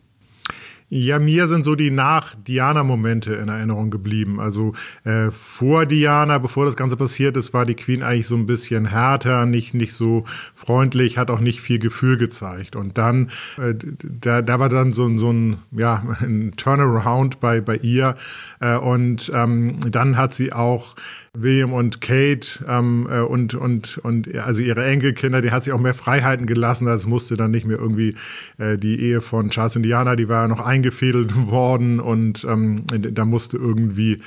Ja, 0.89 1.19
mir 1.19 1.49
sind 1.49 1.65
so 1.65 1.75
die 1.75 1.91
Nach-Diana-Momente 1.91 3.35
in 3.35 3.49
Erinnerung 3.49 3.91
geblieben. 3.91 4.39
Also 4.39 4.71
äh, 5.03 5.33
vor 5.33 5.85
Diana, 5.85 6.39
bevor 6.39 6.65
das 6.65 6.77
Ganze 6.77 6.97
passiert 6.97 7.37
ist, 7.37 7.53
war 7.53 7.67
die 7.67 7.75
Queen 7.75 8.05
eigentlich 8.05 8.29
so 8.29 8.37
ein 8.37 8.47
bisschen 8.47 8.87
härter, 8.87 9.47
nicht, 9.47 9.75
nicht 9.75 9.95
so 9.95 10.25
freundlich, 10.55 11.19
hat 11.19 11.29
auch 11.33 11.41
nicht 11.41 11.61
viel 11.61 11.81
Gefühl 11.81 12.19
gezeigt. 12.19 12.77
Und 12.77 12.99
dann, 12.99 13.31
äh, 13.59 13.75
da, 14.05 14.43
da 14.43 14.61
war 14.61 14.69
dann 14.69 14.93
so, 14.93 15.19
so 15.19 15.33
ein, 15.33 15.57
ja, 15.73 16.05
ein 16.21 16.53
Turnaround 16.57 17.41
bei, 17.41 17.61
bei 17.61 17.79
ihr. 17.79 18.15
Äh, 18.61 18.77
und 18.77 19.33
ähm, 19.35 19.81
dann 19.91 20.17
hat 20.17 20.35
sie 20.35 20.53
auch 20.53 20.95
William 21.37 21.73
und 21.73 22.01
Kate 22.01 22.65
ähm, 22.69 23.09
äh, 23.11 23.21
und, 23.21 23.55
und, 23.55 23.99
und 23.99 24.35
also 24.37 24.63
ihre 24.63 24.85
Enkelkinder, 24.85 25.43
die 25.43 25.51
hat 25.51 25.65
sie 25.65 25.73
auch 25.73 25.81
mehr 25.81 25.95
Freiheiten 25.95 26.47
gelassen. 26.47 26.87
Das 26.87 27.07
musste 27.07 27.37
dann 27.37 27.51
nicht 27.51 27.67
mehr 27.67 27.79
irgendwie 27.79 28.15
äh, 28.59 28.79
die 28.79 29.01
Ehe 29.01 29.21
von 29.21 29.51
Charles 29.51 29.75
und 29.77 29.83
Diana, 29.83 30.17
die 30.17 30.29
war 30.29 30.43
ja 30.43 30.49
noch 30.49 30.61
eingefädelt 30.77 31.35
worden 31.51 32.01
und 32.01 32.45
ähm, 32.45 32.85
da 32.87 33.25
musste 33.25 33.57
irgendwie 33.57 34.21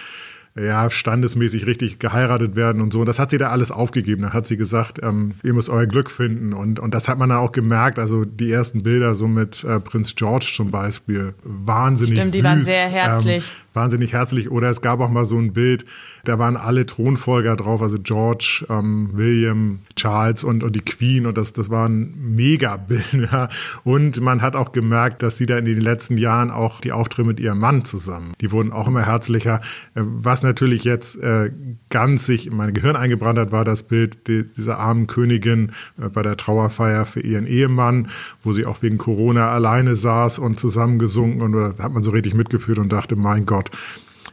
ja, 0.66 0.90
standesmäßig 0.90 1.66
richtig 1.66 2.00
geheiratet 2.00 2.56
werden 2.56 2.82
und 2.82 2.92
so. 2.92 3.00
Und 3.00 3.06
das 3.06 3.20
hat 3.20 3.32
sie 3.32 3.38
da 3.38 3.50
alles 3.50 3.72
aufgegeben. 3.72 4.24
Da 4.24 4.34
hat 4.34 4.48
sie 4.48 4.58
gesagt, 4.58 5.00
ähm, 5.02 5.36
ihr 5.44 5.54
müsst 5.54 5.70
euer 5.70 5.86
Glück 5.86 6.10
finden. 6.12 6.54
Und, 6.54 6.80
und 6.80 6.94
das 6.94 7.08
hat 7.08 7.18
man 7.18 7.30
dann 7.30 7.40
auch 7.40 7.52
gemerkt. 7.52 8.00
Also 8.00 8.26
die 8.26 8.52
ersten 8.52 8.84
Bilder 8.84 9.16
so 9.16 9.28
mit 9.28 9.64
äh, 9.64 9.80
Prinz 9.80 10.16
George 10.16 10.52
zum 10.56 10.72
Beispiel, 10.72 11.34
wahnsinnig 11.44 12.18
Stimmt, 12.18 12.32
süß. 12.32 12.38
die 12.38 12.44
waren 12.44 12.64
sehr 12.64 12.90
herzlich. 12.90 13.44
Ähm, 13.44 13.70
wahnsinnig 13.74 14.14
herzlich. 14.14 14.52
Oder 14.52 14.70
es 14.70 14.82
gab 14.82 15.00
auch 15.00 15.10
mal 15.10 15.26
so 15.26 15.38
ein 15.38 15.54
Bild, 15.54 15.86
da 16.26 16.40
waren 16.40 16.58
alle 16.58 16.86
Thronfolger 16.86 17.56
drauf, 17.56 17.82
also 17.82 17.98
George, 18.02 18.66
ähm, 18.70 19.12
William, 19.14 19.80
Charles 19.96 20.44
und, 20.44 20.64
und 20.64 20.76
die 20.76 20.82
Queen. 20.82 21.26
Und 21.26 21.38
das, 21.38 21.54
das 21.54 21.70
waren 21.70 22.14
Mega-Bilder. 22.36 23.50
Und 23.84 24.22
man 24.22 24.42
hat 24.42 24.56
auch 24.56 24.72
gemerkt, 24.72 25.22
dass 25.24 25.38
sie 25.38 25.46
da 25.46 25.58
in 25.58 25.66
den 25.66 25.82
letzten 25.82 26.18
Jahren 26.18 26.52
auch 26.52 26.82
die 26.82 26.92
Auftritte 26.92 27.28
mit 27.28 27.40
ihrem 27.40 27.60
Mann 27.60 27.86
zusammen, 27.86 28.34
die 28.42 28.52
wurden 28.52 28.72
auch 28.72 28.88
immer 28.88 29.06
herzlicher. 29.06 29.62
Äh, 29.96 30.02
was 30.04 30.44
natürlich 30.50 30.84
jetzt 30.84 31.16
äh, 31.18 31.52
ganz 31.90 32.26
sich 32.26 32.48
in 32.48 32.58
mein 32.58 32.74
Gehirn 32.74 32.96
eingebrannt 32.96 33.40
hat, 33.40 33.52
war 33.52 33.64
das 33.64 33.84
Bild 33.84 34.28
die, 34.28 34.46
dieser 34.58 34.80
armen 34.80 35.08
Königin 35.08 35.72
äh, 36.02 36.10
bei 36.10 36.24
der 36.24 36.38
Trauerfeier 36.38 37.06
für 37.06 37.22
ihren 37.22 37.46
Ehemann, 37.46 38.10
wo 38.44 38.52
sie 38.52 38.66
auch 38.66 38.82
wegen 38.82 38.98
Corona 38.98 39.50
alleine 39.50 39.96
saß 39.96 40.40
und 40.40 40.60
zusammengesunken. 40.60 41.42
Und 41.42 41.54
da 41.54 41.84
hat 41.84 41.94
man 41.94 42.04
so 42.04 42.12
richtig 42.12 42.34
mitgefühlt 42.34 42.80
und 42.80 42.92
dachte, 42.92 43.16
mein 43.16 43.46
Gott, 43.46 43.70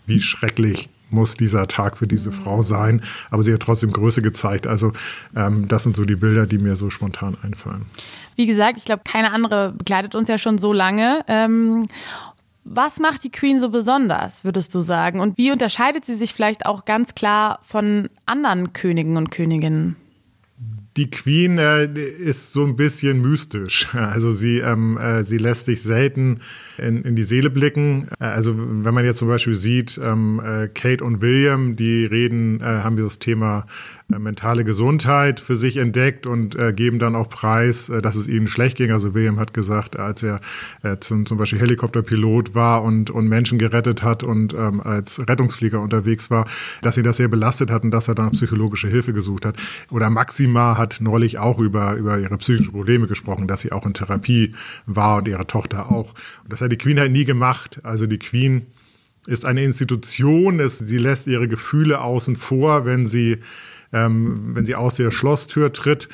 wie 0.06 0.20
schrecklich 0.20 0.88
muss 1.10 1.34
dieser 1.34 1.68
Tag 1.68 1.96
für 1.98 2.06
diese 2.06 2.32
Frau 2.32 2.62
sein. 2.62 3.02
Aber 3.30 3.42
sie 3.42 3.52
hat 3.52 3.60
trotzdem 3.60 3.92
Größe 3.92 4.22
gezeigt. 4.22 4.66
Also 4.66 4.92
ähm, 5.36 5.68
das 5.68 5.82
sind 5.82 5.96
so 5.96 6.04
die 6.04 6.16
Bilder, 6.16 6.46
die 6.46 6.58
mir 6.58 6.76
so 6.76 6.90
spontan 6.90 7.36
einfallen. 7.42 7.86
Wie 8.34 8.46
gesagt, 8.46 8.76
ich 8.76 8.84
glaube, 8.84 9.02
keine 9.04 9.32
andere 9.32 9.72
begleitet 9.72 10.14
uns 10.14 10.28
ja 10.28 10.36
schon 10.36 10.58
so 10.58 10.72
lange. 10.72 11.24
Ähm, 11.28 11.86
Was 12.68 12.98
macht 12.98 13.22
die 13.22 13.30
Queen 13.30 13.60
so 13.60 13.68
besonders, 13.70 14.44
würdest 14.44 14.74
du 14.74 14.80
sagen? 14.80 15.20
Und 15.20 15.38
wie 15.38 15.52
unterscheidet 15.52 16.04
sie 16.04 16.16
sich 16.16 16.34
vielleicht 16.34 16.66
auch 16.66 16.84
ganz 16.84 17.14
klar 17.14 17.60
von 17.62 18.10
anderen 18.26 18.72
Königen 18.72 19.16
und 19.16 19.30
Königinnen? 19.30 19.94
Die 20.96 21.08
Queen 21.08 21.58
äh, 21.58 21.86
ist 21.86 22.52
so 22.52 22.64
ein 22.64 22.74
bisschen 22.74 23.20
mystisch. 23.20 23.86
Also 23.94 24.32
sie, 24.32 24.58
ähm, 24.58 24.98
äh, 24.98 25.22
sie 25.24 25.36
lässt 25.36 25.66
sich 25.66 25.82
selten 25.82 26.40
in, 26.76 27.02
in 27.02 27.14
die 27.14 27.22
Seele 27.22 27.50
blicken. 27.50 28.08
Äh, 28.18 28.24
also 28.24 28.54
wenn 28.56 28.94
man 28.94 29.04
jetzt 29.04 29.18
zum 29.18 29.28
Beispiel 29.28 29.54
sieht, 29.54 30.00
ähm, 30.02 30.40
äh, 30.44 30.66
Kate 30.66 31.04
und 31.04 31.22
William, 31.22 31.76
die 31.76 32.04
reden, 32.04 32.60
äh, 32.60 32.64
haben 32.64 32.96
das 32.96 33.20
Thema 33.20 33.66
äh, 34.12 34.18
mentale 34.20 34.64
Gesundheit 34.64 35.40
für 35.40 35.56
sich 35.56 35.78
entdeckt 35.78 36.26
und 36.26 36.54
äh, 36.54 36.72
geben 36.72 36.98
dann 36.98 37.16
auch 37.16 37.28
preis, 37.28 37.88
äh, 37.88 38.00
dass 38.00 38.14
es 38.14 38.28
ihnen 38.28 38.46
schlecht 38.46 38.76
ging. 38.76 38.92
Also 38.92 39.14
William 39.14 39.40
hat 39.40 39.52
gesagt, 39.52 39.98
als 39.98 40.22
er 40.22 40.40
äh, 40.82 40.98
zum, 41.00 41.26
zum 41.26 41.38
Beispiel 41.38 41.58
Helikopterpilot 41.58 42.54
war 42.54 42.84
und, 42.84 43.10
und 43.10 43.28
Menschen 43.28 43.58
gerettet 43.58 44.02
hat 44.02 44.22
und 44.22 44.54
ähm, 44.54 44.80
als 44.80 45.18
Rettungsflieger 45.18 45.80
unterwegs 45.80 46.30
war, 46.30 46.46
dass 46.82 46.96
ihn 46.96 47.04
das 47.04 47.16
sehr 47.16 47.28
belastet 47.28 47.70
hat 47.70 47.82
und 47.82 47.90
dass 47.90 48.06
er 48.06 48.14
dann 48.14 48.30
psychologische 48.30 48.88
Hilfe 48.88 49.12
gesucht 49.12 49.44
hat. 49.44 49.56
Oder 49.90 50.08
Maxima 50.08 50.78
hat 50.78 50.98
neulich 51.00 51.38
auch 51.38 51.58
über, 51.58 51.94
über 51.94 52.18
ihre 52.18 52.36
psychischen 52.38 52.72
Probleme 52.72 53.08
gesprochen, 53.08 53.48
dass 53.48 53.62
sie 53.62 53.72
auch 53.72 53.86
in 53.86 53.94
Therapie 53.94 54.54
war 54.86 55.18
und 55.18 55.28
ihre 55.28 55.46
Tochter 55.46 55.90
auch. 55.90 56.14
Und 56.44 56.52
das 56.52 56.60
hat 56.60 56.70
die 56.70 56.78
Queen 56.78 57.00
halt 57.00 57.10
nie 57.10 57.24
gemacht. 57.24 57.80
Also 57.82 58.06
die 58.06 58.18
Queen 58.18 58.66
ist 59.26 59.44
eine 59.44 59.64
Institution, 59.64 60.60
es, 60.60 60.78
sie 60.78 60.98
lässt 60.98 61.26
ihre 61.26 61.48
Gefühle 61.48 62.00
außen 62.00 62.36
vor, 62.36 62.84
wenn 62.84 63.06
sie 63.06 63.38
ähm, 63.92 64.36
wenn 64.54 64.66
sie 64.66 64.74
aus 64.74 64.96
der 64.96 65.10
Schlosstür 65.10 65.72
tritt. 65.72 66.08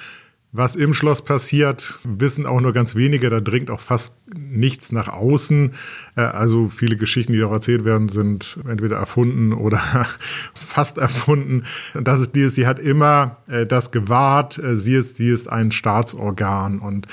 Was 0.54 0.76
im 0.76 0.92
Schloss 0.92 1.24
passiert, 1.24 1.98
wissen 2.04 2.44
auch 2.44 2.60
nur 2.60 2.74
ganz 2.74 2.94
wenige. 2.94 3.30
Da 3.30 3.40
dringt 3.40 3.70
auch 3.70 3.80
fast 3.80 4.12
nichts 4.34 4.92
nach 4.92 5.08
außen. 5.08 5.72
Äh, 6.14 6.20
also 6.20 6.68
viele 6.68 6.96
Geschichten, 6.96 7.32
die 7.32 7.42
auch 7.42 7.52
erzählt 7.52 7.86
werden, 7.86 8.10
sind 8.10 8.58
entweder 8.68 8.96
erfunden 8.96 9.54
oder 9.54 9.78
fast 10.54 10.98
erfunden. 10.98 11.62
Und 11.94 12.06
das 12.06 12.20
ist 12.20 12.36
dieses, 12.36 12.54
sie 12.54 12.66
hat 12.66 12.78
immer 12.78 13.38
äh, 13.48 13.64
das 13.64 13.92
gewahrt. 13.92 14.58
Äh, 14.58 14.76
sie 14.76 14.94
ist, 14.94 15.16
sie 15.16 15.30
ist 15.30 15.48
ein 15.48 15.72
Staatsorgan. 15.72 16.80
Und 16.80 17.06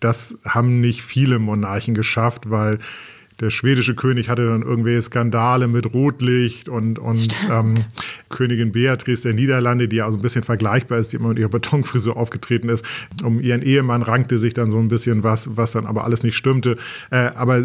das 0.00 0.36
haben 0.44 0.80
nicht 0.80 1.02
viele 1.02 1.38
Monarchen 1.38 1.94
geschafft, 1.94 2.50
weil 2.50 2.78
der 3.42 3.50
schwedische 3.50 3.94
König 3.94 4.28
hatte 4.28 4.46
dann 4.46 4.62
irgendwelche 4.62 5.02
Skandale 5.02 5.66
mit 5.66 5.92
Rotlicht 5.92 6.68
und, 6.68 6.98
und 6.98 7.36
ähm, 7.50 7.74
Königin 8.32 8.72
Beatrice 8.72 9.22
der 9.22 9.34
Niederlande, 9.34 9.86
die 9.86 9.96
ja 9.96 10.10
so 10.10 10.18
ein 10.18 10.22
bisschen 10.22 10.42
vergleichbar 10.42 10.98
ist, 10.98 11.12
die 11.12 11.16
immer 11.16 11.28
mit 11.28 11.38
ihrer 11.38 11.48
Betonfrisur 11.48 12.16
aufgetreten 12.16 12.68
ist. 12.68 12.84
Um 13.22 13.40
ihren 13.40 13.62
Ehemann 13.62 14.02
rankte 14.02 14.38
sich 14.38 14.54
dann 14.54 14.70
so 14.70 14.78
ein 14.78 14.88
bisschen 14.88 15.22
was, 15.22 15.56
was 15.56 15.70
dann 15.70 15.86
aber 15.86 16.02
alles 16.02 16.24
nicht 16.24 16.36
stimmte. 16.36 16.76
Äh, 17.10 17.30
aber 17.36 17.62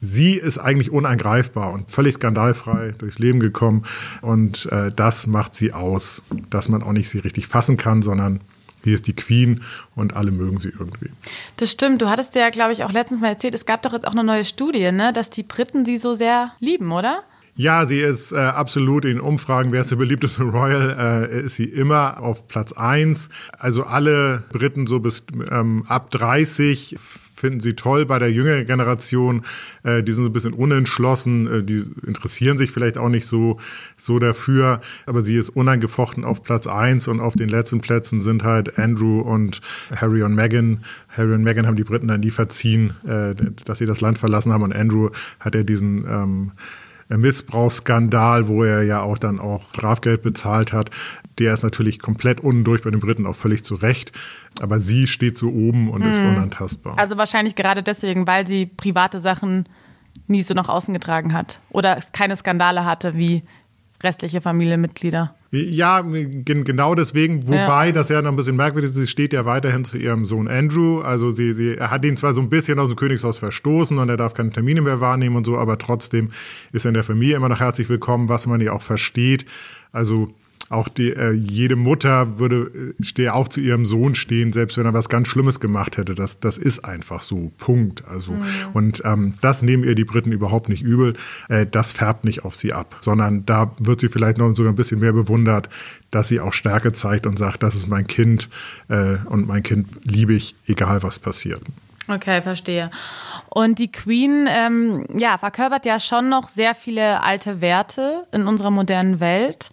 sie 0.00 0.34
ist 0.34 0.58
eigentlich 0.58 0.90
unangreifbar 0.90 1.72
und 1.72 1.90
völlig 1.90 2.14
skandalfrei 2.14 2.92
durchs 2.98 3.20
Leben 3.20 3.38
gekommen. 3.38 3.84
Und 4.20 4.66
äh, 4.72 4.90
das 4.90 5.28
macht 5.28 5.54
sie 5.54 5.72
aus, 5.72 6.22
dass 6.50 6.68
man 6.68 6.82
auch 6.82 6.92
nicht 6.92 7.08
sie 7.08 7.20
richtig 7.20 7.46
fassen 7.46 7.76
kann, 7.76 8.02
sondern 8.02 8.40
hier 8.84 8.94
ist 8.94 9.06
die 9.06 9.14
Queen 9.14 9.62
und 9.94 10.16
alle 10.16 10.32
mögen 10.32 10.58
sie 10.58 10.70
irgendwie. 10.70 11.10
Das 11.56 11.70
stimmt. 11.70 12.02
Du 12.02 12.08
hattest 12.08 12.34
ja, 12.34 12.50
glaube 12.50 12.72
ich, 12.72 12.82
auch 12.82 12.92
letztens 12.92 13.20
mal 13.20 13.28
erzählt, 13.28 13.54
es 13.54 13.64
gab 13.64 13.82
doch 13.82 13.92
jetzt 13.92 14.06
auch 14.06 14.12
eine 14.12 14.24
neue 14.24 14.44
Studie, 14.44 14.90
ne, 14.90 15.12
dass 15.12 15.30
die 15.30 15.44
Briten 15.44 15.84
sie 15.84 15.98
so 15.98 16.14
sehr 16.14 16.52
lieben, 16.58 16.90
oder? 16.90 17.22
Ja, 17.54 17.84
sie 17.84 17.98
ist 17.98 18.32
äh, 18.32 18.36
absolut 18.36 19.04
in 19.04 19.20
Umfragen, 19.20 19.72
wer 19.72 19.82
ist 19.82 19.90
der 19.90 19.96
beliebteste 19.96 20.42
Royal, 20.42 21.28
äh, 21.30 21.42
ist 21.44 21.56
sie 21.56 21.64
immer 21.64 22.20
auf 22.20 22.48
Platz 22.48 22.72
eins. 22.72 23.28
Also 23.58 23.84
alle 23.84 24.42
Briten 24.50 24.86
so 24.86 25.00
bis 25.00 25.24
ähm, 25.50 25.84
ab 25.86 26.10
30 26.10 26.96
finden 27.42 27.60
sie 27.60 27.74
toll 27.74 28.06
bei 28.06 28.20
der 28.20 28.30
jüngeren 28.32 28.66
Generation. 28.66 29.42
Äh, 29.82 30.02
die 30.02 30.12
sind 30.12 30.22
so 30.24 30.30
ein 30.30 30.32
bisschen 30.32 30.54
unentschlossen, 30.54 31.46
äh, 31.48 31.62
die 31.64 31.84
interessieren 32.06 32.56
sich 32.56 32.70
vielleicht 32.70 32.96
auch 32.96 33.08
nicht 33.08 33.26
so, 33.26 33.58
so 33.96 34.18
dafür. 34.18 34.80
Aber 35.06 35.22
sie 35.22 35.36
ist 35.36 35.50
unangefochten 35.50 36.24
auf 36.24 36.44
Platz 36.44 36.66
eins 36.68 37.08
und 37.08 37.20
auf 37.20 37.34
den 37.34 37.48
letzten 37.48 37.80
Plätzen 37.80 38.20
sind 38.20 38.44
halt 38.44 38.78
Andrew 38.78 39.20
und 39.20 39.60
Harry 39.94 40.22
und 40.22 40.36
Meghan. 40.36 40.84
Harry 41.08 41.34
und 41.34 41.42
Meghan 41.42 41.66
haben 41.66 41.76
die 41.76 41.84
Briten 41.84 42.08
dann 42.08 42.20
nie 42.20 42.30
verziehen, 42.30 42.94
äh, 43.04 43.34
dass 43.64 43.78
sie 43.78 43.86
das 43.86 44.00
Land 44.00 44.18
verlassen 44.18 44.52
haben. 44.52 44.62
Und 44.62 44.74
Andrew 44.74 45.10
hat 45.40 45.56
ja 45.56 45.64
diesen 45.64 46.06
ähm, 46.08 46.52
Missbrauchsskandal, 47.18 48.48
wo 48.48 48.64
er 48.64 48.82
ja 48.82 49.02
auch 49.02 49.18
dann 49.18 49.38
auch 49.38 49.68
Strafgeld 49.70 50.22
bezahlt 50.22 50.72
hat. 50.72 50.90
Der 51.38 51.54
ist 51.54 51.62
natürlich 51.62 51.98
komplett 51.98 52.40
undurch 52.40 52.82
bei 52.82 52.90
den 52.90 53.00
Briten 53.00 53.26
auch 53.26 53.36
völlig 53.36 53.64
zu 53.64 53.74
Recht. 53.74 54.12
Aber 54.60 54.80
sie 54.80 55.06
steht 55.06 55.38
so 55.38 55.50
oben 55.50 55.90
und 55.90 56.02
hm. 56.02 56.10
ist 56.10 56.20
unantastbar. 56.20 56.98
Also 56.98 57.16
wahrscheinlich 57.16 57.56
gerade 57.56 57.82
deswegen, 57.82 58.26
weil 58.26 58.46
sie 58.46 58.66
private 58.66 59.18
Sachen 59.18 59.68
nie 60.26 60.42
so 60.42 60.54
nach 60.54 60.68
außen 60.68 60.92
getragen 60.92 61.32
hat 61.32 61.60
oder 61.70 61.98
keine 62.12 62.36
Skandale 62.36 62.84
hatte 62.84 63.14
wie 63.14 63.42
restliche 64.02 64.40
Familienmitglieder. 64.40 65.34
Ja, 65.54 66.00
genau 66.00 66.94
deswegen, 66.94 67.46
wobei 67.46 67.86
ja. 67.88 67.92
das 67.92 68.08
ja 68.08 68.22
noch 68.22 68.30
ein 68.30 68.36
bisschen 68.36 68.56
merkwürdig 68.56 68.90
ist, 68.90 68.96
sie 68.96 69.06
steht 69.06 69.34
ja 69.34 69.44
weiterhin 69.44 69.84
zu 69.84 69.98
ihrem 69.98 70.24
Sohn 70.24 70.48
Andrew. 70.48 71.02
Also 71.02 71.30
sie, 71.30 71.52
sie 71.52 71.76
er 71.76 71.90
hat 71.90 72.06
ihn 72.06 72.16
zwar 72.16 72.32
so 72.32 72.40
ein 72.40 72.48
bisschen 72.48 72.78
aus 72.78 72.88
dem 72.88 72.96
Königshaus 72.96 73.36
verstoßen 73.36 73.98
und 73.98 74.08
er 74.08 74.16
darf 74.16 74.32
keine 74.32 74.48
Termine 74.48 74.80
mehr 74.80 75.02
wahrnehmen 75.02 75.36
und 75.36 75.44
so, 75.44 75.58
aber 75.58 75.76
trotzdem 75.76 76.30
ist 76.72 76.86
er 76.86 76.88
in 76.88 76.94
der 76.94 77.04
Familie 77.04 77.36
immer 77.36 77.50
noch 77.50 77.60
herzlich 77.60 77.90
willkommen, 77.90 78.30
was 78.30 78.46
man 78.46 78.62
ja 78.62 78.72
auch 78.72 78.80
versteht. 78.80 79.44
Also 79.92 80.28
auch 80.72 80.88
die, 80.88 81.10
äh, 81.10 81.32
jede 81.32 81.76
Mutter 81.76 82.38
würde 82.38 82.94
äh, 82.98 83.04
stehe 83.04 83.34
auch 83.34 83.48
zu 83.48 83.60
ihrem 83.60 83.86
Sohn 83.86 84.14
stehen, 84.14 84.52
selbst 84.52 84.78
wenn 84.78 84.86
er 84.86 84.94
was 84.94 85.08
ganz 85.08 85.28
Schlimmes 85.28 85.60
gemacht 85.60 85.96
hätte. 85.96 86.14
Das, 86.14 86.40
das 86.40 86.58
ist 86.58 86.84
einfach 86.84 87.22
so. 87.22 87.52
Punkt. 87.58 88.04
Also 88.06 88.32
mhm. 88.32 88.44
und 88.72 89.02
ähm, 89.04 89.34
das 89.40 89.62
nehmen 89.62 89.84
ihr 89.84 89.94
die 89.94 90.04
Briten 90.04 90.32
überhaupt 90.32 90.68
nicht 90.68 90.82
übel. 90.82 91.14
Äh, 91.48 91.66
das 91.70 91.92
färbt 91.92 92.24
nicht 92.24 92.44
auf 92.44 92.54
sie 92.54 92.72
ab, 92.72 92.96
sondern 93.00 93.46
da 93.46 93.74
wird 93.78 94.00
sie 94.00 94.08
vielleicht 94.08 94.38
noch 94.38 94.54
sogar 94.54 94.72
ein 94.72 94.76
bisschen 94.76 95.00
mehr 95.00 95.12
bewundert, 95.12 95.68
dass 96.10 96.28
sie 96.28 96.40
auch 96.40 96.52
Stärke 96.52 96.92
zeigt 96.92 97.26
und 97.26 97.38
sagt, 97.38 97.62
das 97.62 97.74
ist 97.74 97.88
mein 97.88 98.06
Kind 98.06 98.48
äh, 98.88 99.16
und 99.26 99.46
mein 99.46 99.62
Kind 99.62 99.88
liebe 100.04 100.34
ich, 100.34 100.54
egal 100.66 101.02
was 101.02 101.18
passiert. 101.18 101.60
Okay, 102.08 102.42
verstehe. 102.42 102.90
Und 103.48 103.78
die 103.78 103.92
Queen, 103.92 104.48
ähm, 104.48 105.06
ja, 105.14 105.38
verkörpert 105.38 105.86
ja 105.86 106.00
schon 106.00 106.28
noch 106.28 106.48
sehr 106.48 106.74
viele 106.74 107.22
alte 107.22 107.60
Werte 107.60 108.26
in 108.32 108.48
unserer 108.48 108.70
modernen 108.70 109.20
Welt. 109.20 109.70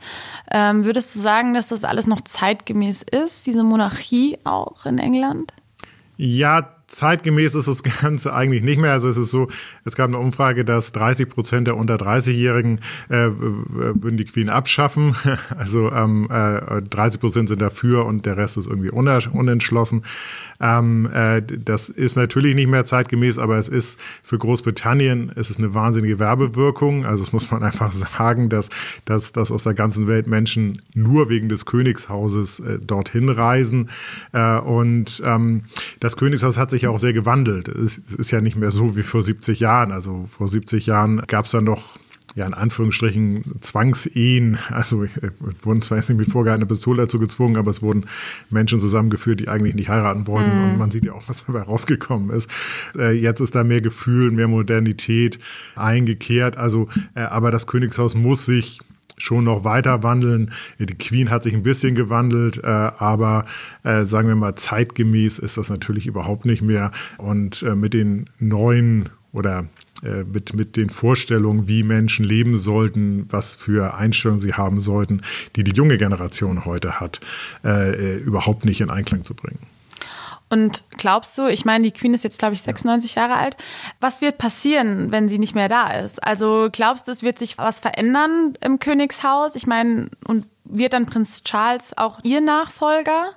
Ähm, 0.51 0.85
würdest 0.85 1.15
du 1.15 1.19
sagen, 1.19 1.53
dass 1.53 1.69
das 1.69 1.83
alles 1.83 2.05
noch 2.05 2.21
zeitgemäß 2.21 3.03
ist, 3.03 3.47
diese 3.47 3.63
Monarchie 3.63 4.37
auch 4.43 4.85
in 4.85 4.99
England? 4.99 5.53
Ja, 6.17 6.78
zeitgemäß 6.89 7.55
ist 7.55 7.67
das 7.67 7.83
Ganze 8.01 8.33
eigentlich 8.33 8.63
nicht 8.63 8.79
mehr. 8.79 8.91
Also 8.91 9.09
es 9.09 9.17
ist 9.17 9.31
so, 9.31 9.47
es 9.85 9.95
gab 9.95 10.07
eine 10.07 10.17
Umfrage, 10.17 10.65
dass 10.65 10.91
30 10.91 11.29
Prozent 11.29 11.67
der 11.67 11.77
unter 11.77 11.95
30-Jährigen 11.95 12.79
äh, 13.09 13.29
würden 13.31 14.17
die 14.17 14.25
Queen 14.25 14.49
abschaffen. 14.49 15.15
Also 15.57 15.91
ähm, 15.91 16.27
äh, 16.31 16.81
30 16.81 17.19
Prozent 17.19 17.49
sind 17.49 17.61
dafür 17.61 18.05
und 18.05 18.25
der 18.25 18.37
Rest 18.37 18.57
ist 18.57 18.67
irgendwie 18.67 18.91
unentschlossen. 18.91 20.03
Ähm, 20.59 21.09
äh, 21.13 21.41
das 21.41 21.89
ist 21.89 22.15
natürlich 22.15 22.55
nicht 22.55 22.67
mehr 22.67 22.85
zeitgemäß, 22.85 23.37
aber 23.39 23.57
es 23.57 23.67
ist 23.67 23.99
für 24.23 24.37
Großbritannien 24.37 25.29
es 25.35 25.49
ist 25.49 25.57
eine 25.57 25.73
wahnsinnige 25.73 26.19
Werbewirkung. 26.19 27.05
Also 27.05 27.23
es 27.23 27.31
muss 27.31 27.49
man 27.51 27.63
einfach 27.63 27.91
sagen, 28.17 28.49
dass, 28.49 28.69
dass, 29.05 29.31
dass 29.31 29.51
aus 29.51 29.63
der 29.63 29.73
ganzen 29.73 30.07
Welt 30.07 30.27
Menschen 30.27 30.81
nur 30.93 31.29
wegen 31.29 31.49
des 31.49 31.65
Königshauses 31.65 32.59
äh, 32.59 32.79
dorthin 32.79 33.29
reisen. 33.29 33.89
Äh, 34.33 34.59
und 34.59 35.21
ähm, 35.25 35.63
das 35.99 36.17
Königshaus 36.17 36.57
hat 36.57 36.69
sich 36.69 36.78
sich 36.79 36.83
ja 36.85 36.89
auch 36.89 36.99
sehr 36.99 37.13
gewandelt. 37.13 37.67
Es 37.67 37.97
ist 37.97 38.31
ja 38.31 38.41
nicht 38.41 38.55
mehr 38.55 38.71
so 38.71 38.95
wie 38.95 39.03
vor 39.03 39.21
70 39.21 39.59
Jahren. 39.59 39.91
Also 39.91 40.27
vor 40.29 40.47
70 40.47 40.85
Jahren 40.85 41.21
gab 41.27 41.45
es 41.45 41.51
dann 41.51 41.65
noch 41.65 41.99
ja, 42.35 42.45
in 42.45 42.53
Anführungsstrichen 42.53 43.41
Zwangsehen. 43.61 44.57
Also 44.69 45.03
äh, 45.03 45.31
wurden 45.61 45.81
zwar 45.81 45.97
nicht 45.97 46.09
mit 46.09 46.29
vorgehaltener 46.29 46.67
Pistole 46.67 47.01
dazu 47.01 47.19
gezwungen, 47.19 47.57
aber 47.57 47.71
es 47.71 47.81
wurden 47.81 48.05
Menschen 48.49 48.79
zusammengeführt, 48.79 49.41
die 49.41 49.49
eigentlich 49.49 49.75
nicht 49.75 49.89
heiraten 49.89 50.25
wollten. 50.27 50.55
Mhm. 50.55 50.63
Und 50.63 50.77
man 50.77 50.91
sieht 50.91 51.05
ja 51.05 51.13
auch, 51.13 51.27
was 51.27 51.45
dabei 51.45 51.63
rausgekommen 51.63 52.29
ist. 52.29 52.49
Äh, 52.97 53.11
jetzt 53.11 53.41
ist 53.41 53.55
da 53.55 53.63
mehr 53.63 53.81
Gefühl, 53.81 54.31
mehr 54.31 54.47
Modernität 54.47 55.39
eingekehrt. 55.75 56.55
Also, 56.55 56.87
äh, 57.15 57.21
aber 57.21 57.51
das 57.51 57.67
Königshaus 57.67 58.15
muss 58.15 58.45
sich 58.45 58.79
schon 59.19 59.43
noch 59.43 59.63
weiter 59.63 60.03
wandeln. 60.03 60.51
Die 60.79 60.85
Queen 60.85 61.29
hat 61.29 61.43
sich 61.43 61.53
ein 61.53 61.63
bisschen 61.63 61.93
gewandelt, 61.95 62.57
äh, 62.63 62.67
aber 62.67 63.45
äh, 63.83 64.05
sagen 64.05 64.27
wir 64.27 64.35
mal, 64.35 64.55
zeitgemäß 64.55 65.39
ist 65.39 65.57
das 65.57 65.69
natürlich 65.69 66.07
überhaupt 66.07 66.45
nicht 66.45 66.61
mehr. 66.61 66.91
Und 67.17 67.61
äh, 67.63 67.75
mit 67.75 67.93
den 67.93 68.29
neuen 68.39 69.09
oder 69.31 69.67
äh, 70.03 70.23
mit, 70.23 70.53
mit 70.53 70.77
den 70.77 70.89
Vorstellungen, 70.89 71.67
wie 71.67 71.83
Menschen 71.83 72.25
leben 72.25 72.57
sollten, 72.57 73.25
was 73.29 73.55
für 73.55 73.95
Einstellungen 73.95 74.39
sie 74.39 74.53
haben 74.53 74.79
sollten, 74.79 75.21
die 75.55 75.63
die 75.63 75.73
junge 75.73 75.97
Generation 75.97 76.65
heute 76.65 76.99
hat, 76.99 77.19
äh, 77.63 78.15
äh, 78.15 78.17
überhaupt 78.17 78.65
nicht 78.65 78.81
in 78.81 78.89
Einklang 78.89 79.25
zu 79.25 79.33
bringen. 79.33 79.59
Und 80.49 80.83
glaubst 80.97 81.37
du, 81.37 81.47
ich 81.47 81.63
meine, 81.65 81.83
die 81.83 81.91
Queen 81.91 82.13
ist 82.13 82.23
jetzt, 82.23 82.39
glaube 82.39 82.55
ich, 82.55 82.61
96 82.61 83.15
Jahre 83.15 83.35
alt. 83.35 83.55
Was 83.99 84.21
wird 84.21 84.37
passieren, 84.37 85.11
wenn 85.11 85.29
sie 85.29 85.37
nicht 85.37 85.55
mehr 85.55 85.69
da 85.69 85.91
ist? 85.91 86.23
Also 86.23 86.69
glaubst 86.71 87.07
du, 87.07 87.11
es 87.11 87.21
wird 87.23 87.37
sich 87.37 87.57
was 87.57 87.79
verändern 87.79 88.53
im 88.61 88.79
Königshaus? 88.79 89.55
Ich 89.55 89.67
meine, 89.67 90.09
und 90.25 90.45
wird 90.63 90.93
dann 90.93 91.05
Prinz 91.05 91.43
Charles 91.43 91.97
auch 91.97 92.19
ihr 92.23 92.41
Nachfolger? 92.41 93.33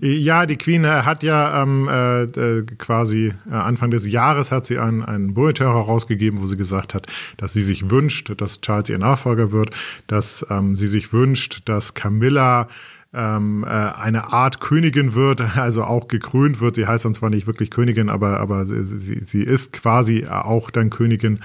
Ja, 0.00 0.44
die 0.44 0.56
Queen 0.56 0.84
äh, 0.84 0.88
hat 0.88 1.22
ja 1.22 1.62
ähm, 1.62 1.88
äh, 1.88 2.24
äh, 2.24 2.66
quasi 2.78 3.32
äh, 3.50 3.54
Anfang 3.54 3.90
des 3.90 4.06
Jahres 4.06 4.52
hat 4.52 4.66
sie 4.66 4.78
einen, 4.78 5.02
einen 5.02 5.32
Bulletin 5.32 5.66
herausgegeben, 5.66 6.42
wo 6.42 6.46
sie 6.46 6.56
gesagt 6.56 6.92
hat, 6.92 7.06
dass 7.38 7.54
sie 7.54 7.62
sich 7.62 7.90
wünscht, 7.90 8.30
dass 8.36 8.60
Charles 8.60 8.90
ihr 8.90 8.98
Nachfolger 8.98 9.52
wird, 9.52 9.70
dass 10.06 10.44
ähm, 10.50 10.76
sie 10.76 10.86
sich 10.86 11.12
wünscht, 11.12 11.62
dass 11.64 11.94
Camilla 11.94 12.68
ähm, 13.16 13.64
äh, 13.64 13.68
eine 13.68 14.32
Art 14.32 14.60
Königin 14.60 15.14
wird, 15.14 15.40
also 15.56 15.84
auch 15.84 16.08
gekrönt 16.08 16.60
wird. 16.60 16.76
Sie 16.76 16.86
heißt 16.86 17.04
dann 17.04 17.14
zwar 17.14 17.30
nicht 17.30 17.46
wirklich 17.46 17.70
Königin, 17.70 18.10
aber, 18.10 18.38
aber 18.40 18.66
sie, 18.66 19.22
sie 19.24 19.42
ist 19.42 19.72
quasi 19.72 20.26
auch 20.26 20.70
dann 20.70 20.90
Königin, 20.90 21.40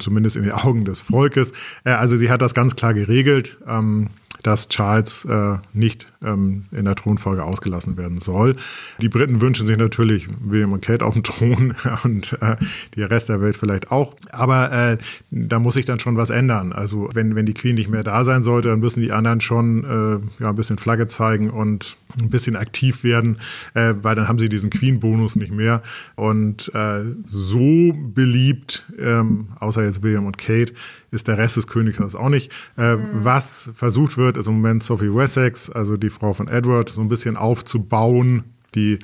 zumindest 0.00 0.36
in 0.36 0.42
den 0.42 0.52
Augen 0.52 0.84
des 0.84 1.00
Volkes. 1.00 1.52
Äh, 1.84 1.90
also 1.90 2.16
sie 2.16 2.30
hat 2.30 2.42
das 2.42 2.54
ganz 2.54 2.76
klar 2.76 2.92
geregelt. 2.92 3.58
Ähm, 3.66 4.08
dass 4.42 4.68
Charles 4.68 5.24
äh, 5.24 5.58
nicht 5.72 6.06
ähm, 6.24 6.64
in 6.72 6.84
der 6.84 6.94
Thronfolge 6.94 7.44
ausgelassen 7.44 7.96
werden 7.96 8.18
soll. 8.18 8.56
Die 9.00 9.08
Briten 9.08 9.40
wünschen 9.40 9.66
sich 9.66 9.76
natürlich 9.76 10.28
William 10.40 10.72
und 10.72 10.84
Kate 10.84 11.04
auf 11.04 11.14
dem 11.14 11.22
Thron 11.22 11.74
und 12.04 12.36
äh, 12.40 12.56
der 12.96 13.10
Rest 13.10 13.28
der 13.28 13.40
Welt 13.40 13.56
vielleicht 13.56 13.90
auch. 13.90 14.14
Aber 14.30 14.72
äh, 14.72 14.98
da 15.30 15.58
muss 15.58 15.74
sich 15.74 15.86
dann 15.86 16.00
schon 16.00 16.16
was 16.16 16.30
ändern. 16.30 16.72
Also 16.72 17.10
wenn, 17.12 17.34
wenn 17.34 17.46
die 17.46 17.54
Queen 17.54 17.74
nicht 17.74 17.90
mehr 17.90 18.02
da 18.02 18.24
sein 18.24 18.42
sollte, 18.42 18.68
dann 18.68 18.80
müssen 18.80 19.00
die 19.00 19.12
anderen 19.12 19.40
schon 19.40 19.84
äh, 19.84 20.42
ja, 20.42 20.50
ein 20.50 20.56
bisschen 20.56 20.78
Flagge 20.78 21.06
zeigen 21.08 21.50
und 21.50 21.96
ein 22.20 22.30
bisschen 22.30 22.56
aktiv 22.56 23.04
werden, 23.04 23.38
äh, 23.74 23.94
weil 24.02 24.14
dann 24.14 24.28
haben 24.28 24.38
sie 24.38 24.48
diesen 24.48 24.70
Queen-Bonus 24.70 25.36
nicht 25.36 25.52
mehr. 25.52 25.82
Und 26.14 26.72
äh, 26.74 27.04
so 27.24 27.92
beliebt, 27.94 28.84
ähm, 28.98 29.48
außer 29.58 29.84
jetzt 29.84 30.02
William 30.02 30.26
und 30.26 30.38
Kate, 30.38 30.72
ist 31.10 31.28
der 31.28 31.38
Rest 31.38 31.56
des 31.56 31.66
Königshauses 31.66 32.14
auch 32.16 32.28
nicht. 32.28 32.50
Äh, 32.76 32.96
mhm. 32.96 33.24
Was 33.24 33.70
versucht 33.74 34.16
wird, 34.16 34.36
ist 34.36 34.48
im 34.48 34.54
Moment 34.54 34.82
Sophie 34.82 35.14
Wessex, 35.14 35.70
also 35.70 35.96
die 35.96 36.10
Frau 36.10 36.34
von 36.34 36.48
Edward, 36.48 36.88
so 36.90 37.00
ein 37.00 37.08
bisschen 37.08 37.36
aufzubauen. 37.36 38.44
Die 38.74 38.98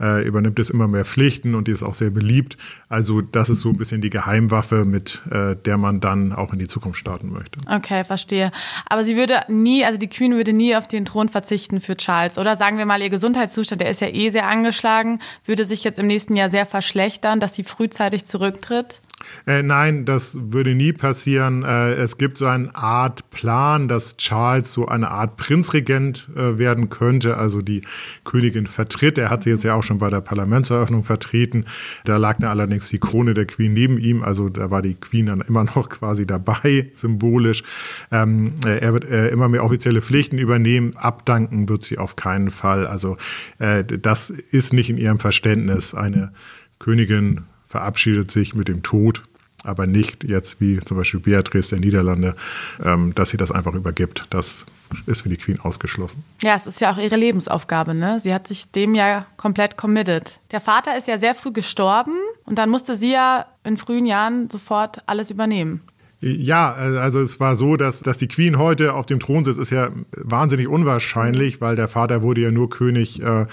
äh, 0.00 0.26
übernimmt 0.26 0.58
jetzt 0.58 0.70
immer 0.70 0.88
mehr 0.88 1.04
Pflichten 1.04 1.54
und 1.54 1.68
die 1.68 1.72
ist 1.72 1.82
auch 1.82 1.94
sehr 1.94 2.10
beliebt. 2.10 2.56
Also 2.88 3.20
das 3.20 3.50
ist 3.50 3.60
so 3.60 3.70
ein 3.70 3.76
bisschen 3.76 4.00
die 4.00 4.10
Geheimwaffe, 4.10 4.84
mit 4.84 5.22
äh, 5.30 5.56
der 5.56 5.76
man 5.78 6.00
dann 6.00 6.32
auch 6.32 6.52
in 6.52 6.58
die 6.58 6.66
Zukunft 6.66 6.98
starten 6.98 7.32
möchte. 7.32 7.58
Okay, 7.68 8.04
verstehe. 8.04 8.50
Aber 8.86 9.04
sie 9.04 9.16
würde 9.16 9.40
nie, 9.48 9.84
also 9.84 9.98
die 9.98 10.08
Queen 10.08 10.34
würde 10.34 10.52
nie 10.52 10.76
auf 10.76 10.88
den 10.88 11.04
Thron 11.04 11.28
verzichten 11.28 11.80
für 11.80 11.96
Charles, 11.96 12.38
oder? 12.38 12.56
Sagen 12.56 12.78
wir 12.78 12.86
mal, 12.86 13.02
ihr 13.02 13.10
Gesundheitszustand, 13.10 13.80
der 13.80 13.90
ist 13.90 14.00
ja 14.00 14.08
eh 14.08 14.30
sehr 14.30 14.48
angeschlagen, 14.48 15.20
würde 15.44 15.64
sich 15.64 15.84
jetzt 15.84 15.98
im 15.98 16.06
nächsten 16.06 16.36
Jahr 16.36 16.48
sehr 16.48 16.66
verschlechtern, 16.66 17.40
dass 17.40 17.54
sie 17.54 17.64
frühzeitig 17.64 18.24
zurücktritt? 18.24 19.00
Äh, 19.46 19.62
nein, 19.62 20.04
das 20.04 20.38
würde 20.40 20.74
nie 20.74 20.92
passieren. 20.92 21.62
Äh, 21.62 21.94
es 21.94 22.18
gibt 22.18 22.38
so 22.38 22.46
eine 22.46 22.74
Art 22.74 23.30
Plan, 23.30 23.88
dass 23.88 24.16
Charles 24.16 24.72
so 24.72 24.86
eine 24.86 25.10
Art 25.10 25.36
Prinzregent 25.36 26.28
äh, 26.36 26.58
werden 26.58 26.90
könnte, 26.90 27.36
also 27.36 27.60
die 27.60 27.82
Königin 28.24 28.66
vertritt. 28.66 29.18
Er 29.18 29.30
hat 29.30 29.44
sie 29.44 29.50
jetzt 29.50 29.64
ja 29.64 29.74
auch 29.74 29.82
schon 29.82 29.98
bei 29.98 30.10
der 30.10 30.20
Parlamentseröffnung 30.20 31.04
vertreten. 31.04 31.64
Da 32.04 32.16
lag 32.16 32.38
dann 32.38 32.50
allerdings 32.50 32.88
die 32.88 32.98
Krone 32.98 33.34
der 33.34 33.46
Queen 33.46 33.72
neben 33.72 33.98
ihm, 33.98 34.22
also 34.22 34.48
da 34.48 34.70
war 34.70 34.82
die 34.82 34.94
Queen 34.94 35.26
dann 35.26 35.40
immer 35.40 35.64
noch 35.76 35.88
quasi 35.88 36.26
dabei, 36.26 36.90
symbolisch. 36.94 37.62
Ähm, 38.10 38.54
äh, 38.64 38.78
er 38.78 38.92
wird 38.92 39.04
äh, 39.04 39.28
immer 39.28 39.48
mehr 39.48 39.64
offizielle 39.64 40.02
Pflichten 40.02 40.38
übernehmen. 40.38 40.96
Abdanken 40.96 41.68
wird 41.68 41.82
sie 41.82 41.98
auf 41.98 42.16
keinen 42.16 42.50
Fall. 42.50 42.86
Also 42.86 43.16
äh, 43.58 43.84
das 43.84 44.30
ist 44.30 44.72
nicht 44.72 44.90
in 44.90 44.98
ihrem 44.98 45.18
Verständnis 45.18 45.94
eine 45.94 46.32
Königin 46.78 47.42
verabschiedet 47.74 48.30
sich 48.30 48.54
mit 48.54 48.68
dem 48.68 48.84
Tod, 48.84 49.24
aber 49.64 49.88
nicht 49.88 50.22
jetzt 50.22 50.60
wie 50.60 50.78
zum 50.78 50.96
Beispiel 50.96 51.18
Beatrice 51.18 51.70
der 51.70 51.80
Niederlande, 51.80 52.36
ähm, 52.80 53.16
dass 53.16 53.30
sie 53.30 53.36
das 53.36 53.50
einfach 53.50 53.74
übergibt. 53.74 54.28
Das 54.30 54.64
ist 55.06 55.22
für 55.22 55.28
die 55.28 55.36
Queen 55.36 55.58
ausgeschlossen. 55.58 56.22
Ja, 56.40 56.54
es 56.54 56.68
ist 56.68 56.80
ja 56.80 56.92
auch 56.92 56.98
ihre 56.98 57.16
Lebensaufgabe. 57.16 57.92
Ne? 57.92 58.20
Sie 58.20 58.32
hat 58.32 58.46
sich 58.46 58.70
dem 58.70 58.94
ja 58.94 59.26
komplett 59.36 59.76
committed. 59.76 60.38
Der 60.52 60.60
Vater 60.60 60.96
ist 60.96 61.08
ja 61.08 61.18
sehr 61.18 61.34
früh 61.34 61.50
gestorben 61.50 62.14
und 62.44 62.58
dann 62.58 62.70
musste 62.70 62.94
sie 62.94 63.10
ja 63.10 63.46
in 63.64 63.76
frühen 63.76 64.06
Jahren 64.06 64.48
sofort 64.48 65.02
alles 65.06 65.30
übernehmen. 65.30 65.80
Ja, 66.26 66.72
also 66.72 67.20
es 67.20 67.38
war 67.38 67.54
so, 67.54 67.76
dass, 67.76 68.00
dass 68.00 68.16
die 68.16 68.28
Queen 68.28 68.56
heute 68.56 68.94
auf 68.94 69.04
dem 69.04 69.20
Thron 69.20 69.44
sitzt, 69.44 69.58
ist 69.58 69.68
ja 69.68 69.90
wahnsinnig 70.16 70.68
unwahrscheinlich, 70.68 71.60
weil 71.60 71.76
der 71.76 71.86
Vater 71.86 72.22
wurde 72.22 72.40
ja 72.40 72.50
nur 72.50 72.70
König 72.70 73.20
äh, 73.20 73.44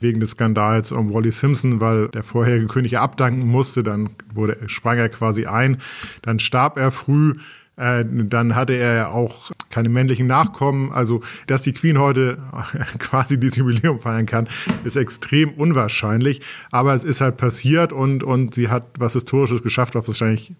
wegen 0.00 0.20
des 0.20 0.32
Skandals 0.32 0.92
um 0.92 1.14
Wally 1.14 1.32
Simpson, 1.32 1.80
weil 1.80 2.08
der 2.08 2.22
vorherige 2.22 2.66
König 2.66 2.92
ja 2.92 3.00
abdanken 3.00 3.46
musste, 3.46 3.82
dann 3.82 4.10
wurde, 4.34 4.58
sprang 4.66 4.98
er 4.98 5.08
quasi 5.08 5.46
ein, 5.46 5.78
dann 6.20 6.38
starb 6.38 6.76
er 6.76 6.90
früh. 6.90 7.32
Äh, 7.76 8.04
dann 8.06 8.54
hatte 8.54 8.74
er 8.74 8.94
ja 8.94 9.08
auch 9.08 9.50
keine 9.70 9.88
männlichen 9.88 10.26
Nachkommen. 10.26 10.92
Also, 10.92 11.22
dass 11.46 11.62
die 11.62 11.72
Queen 11.72 11.96
heute 11.96 12.36
quasi 12.98 13.40
dieses 13.40 13.56
Jubiläum 13.56 14.00
feiern 14.00 14.26
kann, 14.26 14.48
ist 14.84 14.96
extrem 14.96 15.52
unwahrscheinlich. 15.52 16.42
Aber 16.72 16.92
es 16.92 17.04
ist 17.04 17.22
halt 17.22 17.38
passiert 17.38 17.94
und, 17.94 18.22
und 18.22 18.54
sie 18.54 18.68
hat 18.68 18.84
was 18.98 19.14
Historisches 19.14 19.62
geschafft, 19.62 19.94
was 19.94 20.06
wahrscheinlich 20.08 20.52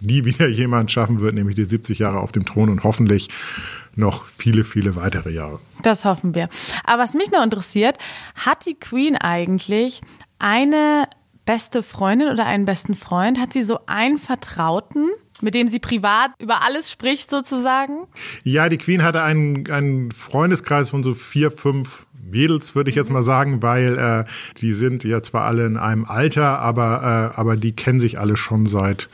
nie 0.00 0.24
wieder 0.24 0.48
jemand 0.48 0.90
schaffen 0.90 1.20
wird, 1.20 1.34
nämlich 1.34 1.56
die 1.56 1.64
70 1.64 1.98
Jahre 1.98 2.20
auf 2.20 2.32
dem 2.32 2.44
Thron 2.44 2.70
und 2.70 2.84
hoffentlich 2.84 3.28
noch 3.94 4.24
viele, 4.24 4.64
viele 4.64 4.96
weitere 4.96 5.30
Jahre. 5.30 5.60
Das 5.82 6.04
hoffen 6.04 6.34
wir. 6.34 6.48
Aber 6.84 7.02
was 7.02 7.14
mich 7.14 7.30
noch 7.30 7.42
interessiert, 7.42 7.98
hat 8.34 8.64
die 8.66 8.74
Queen 8.74 9.16
eigentlich 9.16 10.00
eine 10.38 11.08
beste 11.44 11.82
Freundin 11.82 12.28
oder 12.28 12.46
einen 12.46 12.64
besten 12.64 12.94
Freund? 12.94 13.38
Hat 13.38 13.52
sie 13.52 13.62
so 13.62 13.80
einen 13.86 14.18
Vertrauten? 14.18 15.08
Mit 15.42 15.54
dem 15.54 15.68
sie 15.68 15.78
privat 15.78 16.30
über 16.38 16.62
alles 16.62 16.90
spricht 16.90 17.30
sozusagen? 17.30 18.06
Ja, 18.44 18.68
die 18.68 18.78
Queen 18.78 19.02
hatte 19.02 19.22
einen, 19.22 19.70
einen 19.70 20.12
Freundeskreis 20.12 20.90
von 20.90 21.02
so 21.02 21.14
vier, 21.14 21.50
fünf 21.50 22.06
Mädels, 22.32 22.74
würde 22.74 22.90
ich 22.90 22.96
jetzt 22.96 23.10
mal 23.10 23.22
sagen, 23.22 23.62
weil 23.62 23.98
äh, 23.98 24.24
die 24.58 24.72
sind 24.72 25.04
ja 25.04 25.22
zwar 25.22 25.44
alle 25.44 25.66
in 25.66 25.76
einem 25.76 26.04
Alter, 26.04 26.58
aber, 26.58 27.32
äh, 27.36 27.38
aber 27.38 27.56
die 27.56 27.76
kennen 27.76 28.00
sich 28.00 28.18
alle 28.18 28.36
schon 28.36 28.66
seit, 28.66 29.08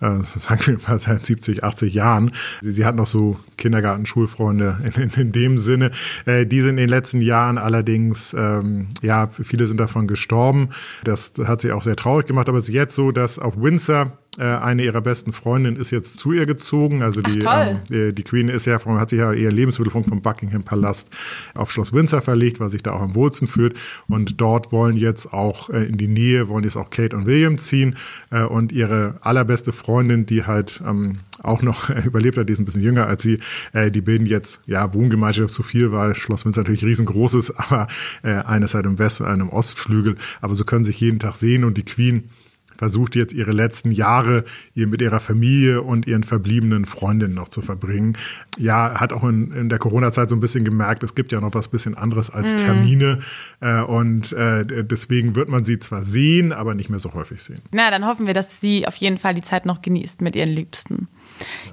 äh, 0.00 0.22
sagen 0.22 0.66
wir 0.66 0.78
mal, 0.88 0.98
seit 0.98 1.24
70, 1.24 1.62
80 1.62 1.94
Jahren. 1.94 2.32
Sie, 2.62 2.72
sie 2.72 2.84
hat 2.84 2.96
noch 2.96 3.06
so 3.06 3.38
Kindergarten, 3.58 4.06
Schulfreunde 4.06 4.78
in, 4.84 5.02
in, 5.02 5.10
in 5.10 5.32
dem 5.32 5.58
Sinne. 5.58 5.90
Äh, 6.24 6.46
die 6.46 6.60
sind 6.60 6.70
in 6.70 6.76
den 6.78 6.88
letzten 6.88 7.20
Jahren 7.20 7.58
allerdings, 7.58 8.34
ähm, 8.34 8.88
ja, 9.02 9.28
viele 9.28 9.66
sind 9.66 9.78
davon 9.78 10.06
gestorben. 10.06 10.70
Das 11.04 11.32
hat 11.44 11.60
sie 11.60 11.72
auch 11.72 11.82
sehr 11.82 11.96
traurig 11.96 12.26
gemacht, 12.26 12.48
aber 12.48 12.58
es 12.58 12.68
ist 12.68 12.74
jetzt 12.74 12.94
so, 12.94 13.12
dass 13.12 13.38
auch 13.38 13.56
Windsor 13.56 14.18
eine 14.38 14.82
ihrer 14.82 15.02
besten 15.02 15.32
Freundinnen 15.32 15.76
ist 15.76 15.90
jetzt 15.90 16.18
zu 16.18 16.32
ihr 16.32 16.46
gezogen. 16.46 17.02
Also 17.02 17.20
die, 17.20 17.44
Ach, 17.46 17.76
ähm, 17.90 18.14
die 18.14 18.22
Queen 18.22 18.48
ist 18.48 18.64
ja, 18.64 18.82
hat 18.82 19.10
sich 19.10 19.18
ja 19.18 19.32
ihr 19.32 19.52
Lebensmittelpunkt 19.52 20.08
vom 20.08 20.22
Buckingham 20.22 20.62
Palast 20.62 21.08
auf 21.54 21.70
Schloss 21.70 21.92
Windsor 21.92 22.22
verlegt, 22.22 22.58
weil 22.58 22.70
sich 22.70 22.82
da 22.82 22.92
auch 22.92 23.02
am 23.02 23.14
wohlsten 23.14 23.46
fühlt. 23.46 23.78
Und 24.08 24.40
dort 24.40 24.72
wollen 24.72 24.96
jetzt 24.96 25.34
auch 25.34 25.68
äh, 25.68 25.84
in 25.84 25.98
die 25.98 26.08
Nähe, 26.08 26.48
wollen 26.48 26.64
jetzt 26.64 26.76
auch 26.76 26.88
Kate 26.88 27.14
und 27.14 27.26
William 27.26 27.58
ziehen. 27.58 27.96
Äh, 28.30 28.44
und 28.44 28.72
ihre 28.72 29.18
allerbeste 29.20 29.72
Freundin, 29.72 30.24
die 30.24 30.44
halt 30.44 30.82
ähm, 30.86 31.18
auch 31.42 31.60
noch 31.60 31.90
überlebt 32.04 32.38
hat, 32.38 32.48
die 32.48 32.54
ist 32.54 32.58
ein 32.58 32.64
bisschen 32.64 32.82
jünger 32.82 33.06
als 33.06 33.22
sie, 33.22 33.38
äh, 33.74 33.90
die 33.90 34.00
bilden 34.00 34.26
jetzt, 34.26 34.60
ja, 34.66 34.94
Wohngemeinschaft 34.94 35.52
zu 35.52 35.62
viel, 35.62 35.92
weil 35.92 36.14
Schloss 36.14 36.46
Windsor 36.46 36.62
natürlich 36.62 36.84
riesengroß 36.84 37.34
ist, 37.34 37.50
aber 37.56 37.86
äh, 38.22 38.32
eines 38.32 38.74
halt 38.74 38.86
im 38.86 38.98
West- 38.98 39.20
und 39.20 39.26
einem 39.26 39.50
Ostflügel. 39.50 40.16
Aber 40.40 40.54
so 40.54 40.64
können 40.64 40.84
sich 40.84 41.00
jeden 41.00 41.18
Tag 41.18 41.36
sehen 41.36 41.64
und 41.64 41.76
die 41.76 41.84
Queen 41.84 42.30
versucht 42.76 43.16
jetzt 43.16 43.32
ihre 43.32 43.52
letzten 43.52 43.90
Jahre 43.90 44.44
ihr 44.74 44.86
mit 44.86 45.02
ihrer 45.02 45.20
Familie 45.20 45.82
und 45.82 46.06
ihren 46.06 46.24
verbliebenen 46.24 46.84
Freundinnen 46.84 47.34
noch 47.34 47.48
zu 47.48 47.62
verbringen. 47.62 48.16
Ja, 48.58 49.00
hat 49.00 49.12
auch 49.12 49.24
in, 49.24 49.52
in 49.52 49.68
der 49.68 49.78
Corona-Zeit 49.78 50.30
so 50.30 50.36
ein 50.36 50.40
bisschen 50.40 50.64
gemerkt, 50.64 51.02
es 51.02 51.14
gibt 51.14 51.32
ja 51.32 51.40
noch 51.40 51.54
was 51.54 51.68
bisschen 51.68 51.96
anderes 51.96 52.30
als 52.30 52.52
mhm. 52.52 52.56
Termine. 52.56 53.18
Äh, 53.60 53.82
und 53.82 54.32
äh, 54.32 54.64
deswegen 54.84 55.34
wird 55.34 55.48
man 55.48 55.64
sie 55.64 55.78
zwar 55.78 56.02
sehen, 56.02 56.52
aber 56.52 56.74
nicht 56.74 56.90
mehr 56.90 57.00
so 57.00 57.14
häufig 57.14 57.42
sehen. 57.42 57.60
Na, 57.72 57.90
dann 57.90 58.06
hoffen 58.06 58.26
wir, 58.26 58.34
dass 58.34 58.60
sie 58.60 58.86
auf 58.86 58.96
jeden 58.96 59.18
Fall 59.18 59.34
die 59.34 59.42
Zeit 59.42 59.66
noch 59.66 59.82
genießt 59.82 60.20
mit 60.20 60.36
ihren 60.36 60.50
Liebsten. 60.50 61.08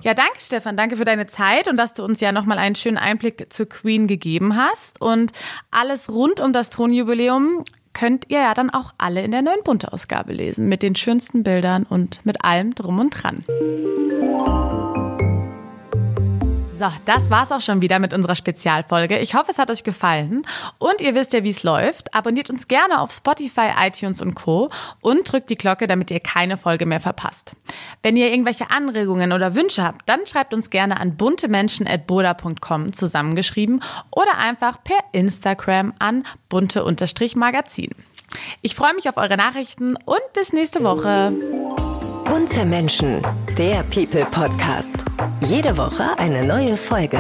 Ja, 0.02 0.14
danke 0.14 0.40
Stefan, 0.40 0.78
danke 0.78 0.96
für 0.96 1.06
deine 1.06 1.28
Zeit 1.28 1.68
und 1.68 1.78
dass 1.78 1.94
du 1.94 2.04
uns 2.04 2.22
ja 2.22 2.32
nochmal 2.32 2.58
einen 2.58 2.76
schönen 2.76 2.98
Einblick 2.98 3.48
zur 3.50 3.68
Queen 3.68 4.08
gegeben 4.08 4.56
hast. 4.56 5.02
Und 5.02 5.32
alles 5.72 6.10
rund 6.10 6.40
um 6.40 6.54
das 6.54 6.70
Thronjubiläum 6.70 7.64
könnt 8.00 8.30
ihr 8.30 8.40
ja 8.40 8.54
dann 8.54 8.70
auch 8.70 8.94
alle 8.98 9.22
in 9.24 9.32
der 9.32 9.42
neuen 9.42 9.62
Bunte-Ausgabe 9.62 10.32
lesen, 10.32 10.70
mit 10.70 10.84
den 10.84 10.96
schönsten 10.96 11.44
Bildern 11.44 11.84
und 11.84 12.26
mit 12.26 12.46
allem 12.46 12.74
drum 12.74 12.98
und 12.98 13.10
dran. 13.10 13.44
So, 16.80 16.88
das 17.04 17.30
war's 17.30 17.52
auch 17.52 17.60
schon 17.60 17.82
wieder 17.82 18.00
mit 18.00 18.14
unserer 18.14 18.36
Spezialfolge. 18.36 19.20
Ich 19.20 19.36
hoffe, 19.36 19.52
es 19.52 19.60
hat 19.60 19.70
euch 19.70 19.84
gefallen. 19.84 20.44
Und 20.78 21.02
ihr 21.02 21.14
wisst 21.14 21.34
ja, 21.34 21.44
wie 21.44 21.50
es 21.50 21.64
läuft. 21.64 22.16
Abonniert 22.16 22.50
uns 22.50 22.70
gerne 22.70 23.02
auf 23.02 23.12
Spotify, 23.12 23.72
iTunes 23.86 24.22
und 24.22 24.34
Co. 24.34 24.70
und 25.02 25.30
drückt 25.30 25.50
die 25.50 25.58
Glocke, 25.58 25.88
damit 25.88 26.10
ihr 26.10 26.22
keine 26.22 26.56
Folge 26.56 26.86
mehr 26.86 27.02
verpasst. 27.02 27.52
Wenn 28.02 28.16
ihr 28.16 28.32
irgendwelche 28.32 28.72
Anregungen 28.72 29.34
oder 29.34 29.56
Wünsche 29.56 29.84
habt, 29.84 30.08
dann 30.08 30.26
schreibt 30.26 30.54
uns 30.54 30.70
gerne 30.70 31.02
an 31.02 31.18
buntemenschen.boda.com 31.18 32.94
zusammengeschrieben 32.94 33.84
oder 34.12 34.38
einfach 34.38 34.82
per 34.82 35.00
Instagram 35.12 35.94
an 36.00 36.24
bunte-magazin. 36.48 37.90
Ich 38.62 38.74
freue 38.74 38.94
mich 38.94 39.10
auf 39.10 39.18
eure 39.18 39.36
Nachrichten 39.36 39.98
und 40.06 40.22
bis 40.34 40.54
nächste 40.54 40.82
Woche. 40.82 41.99
Bunte 42.30 42.64
Menschen, 42.64 43.24
der 43.58 43.82
People 43.84 44.24
Podcast. 44.26 45.04
Jede 45.42 45.76
Woche 45.76 46.16
eine 46.20 46.46
neue 46.46 46.78
Folge. 46.78 47.18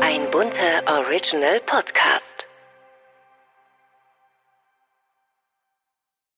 Ein 0.00 0.30
bunter 0.30 0.86
Original 0.86 1.58
Podcast. 1.66 2.47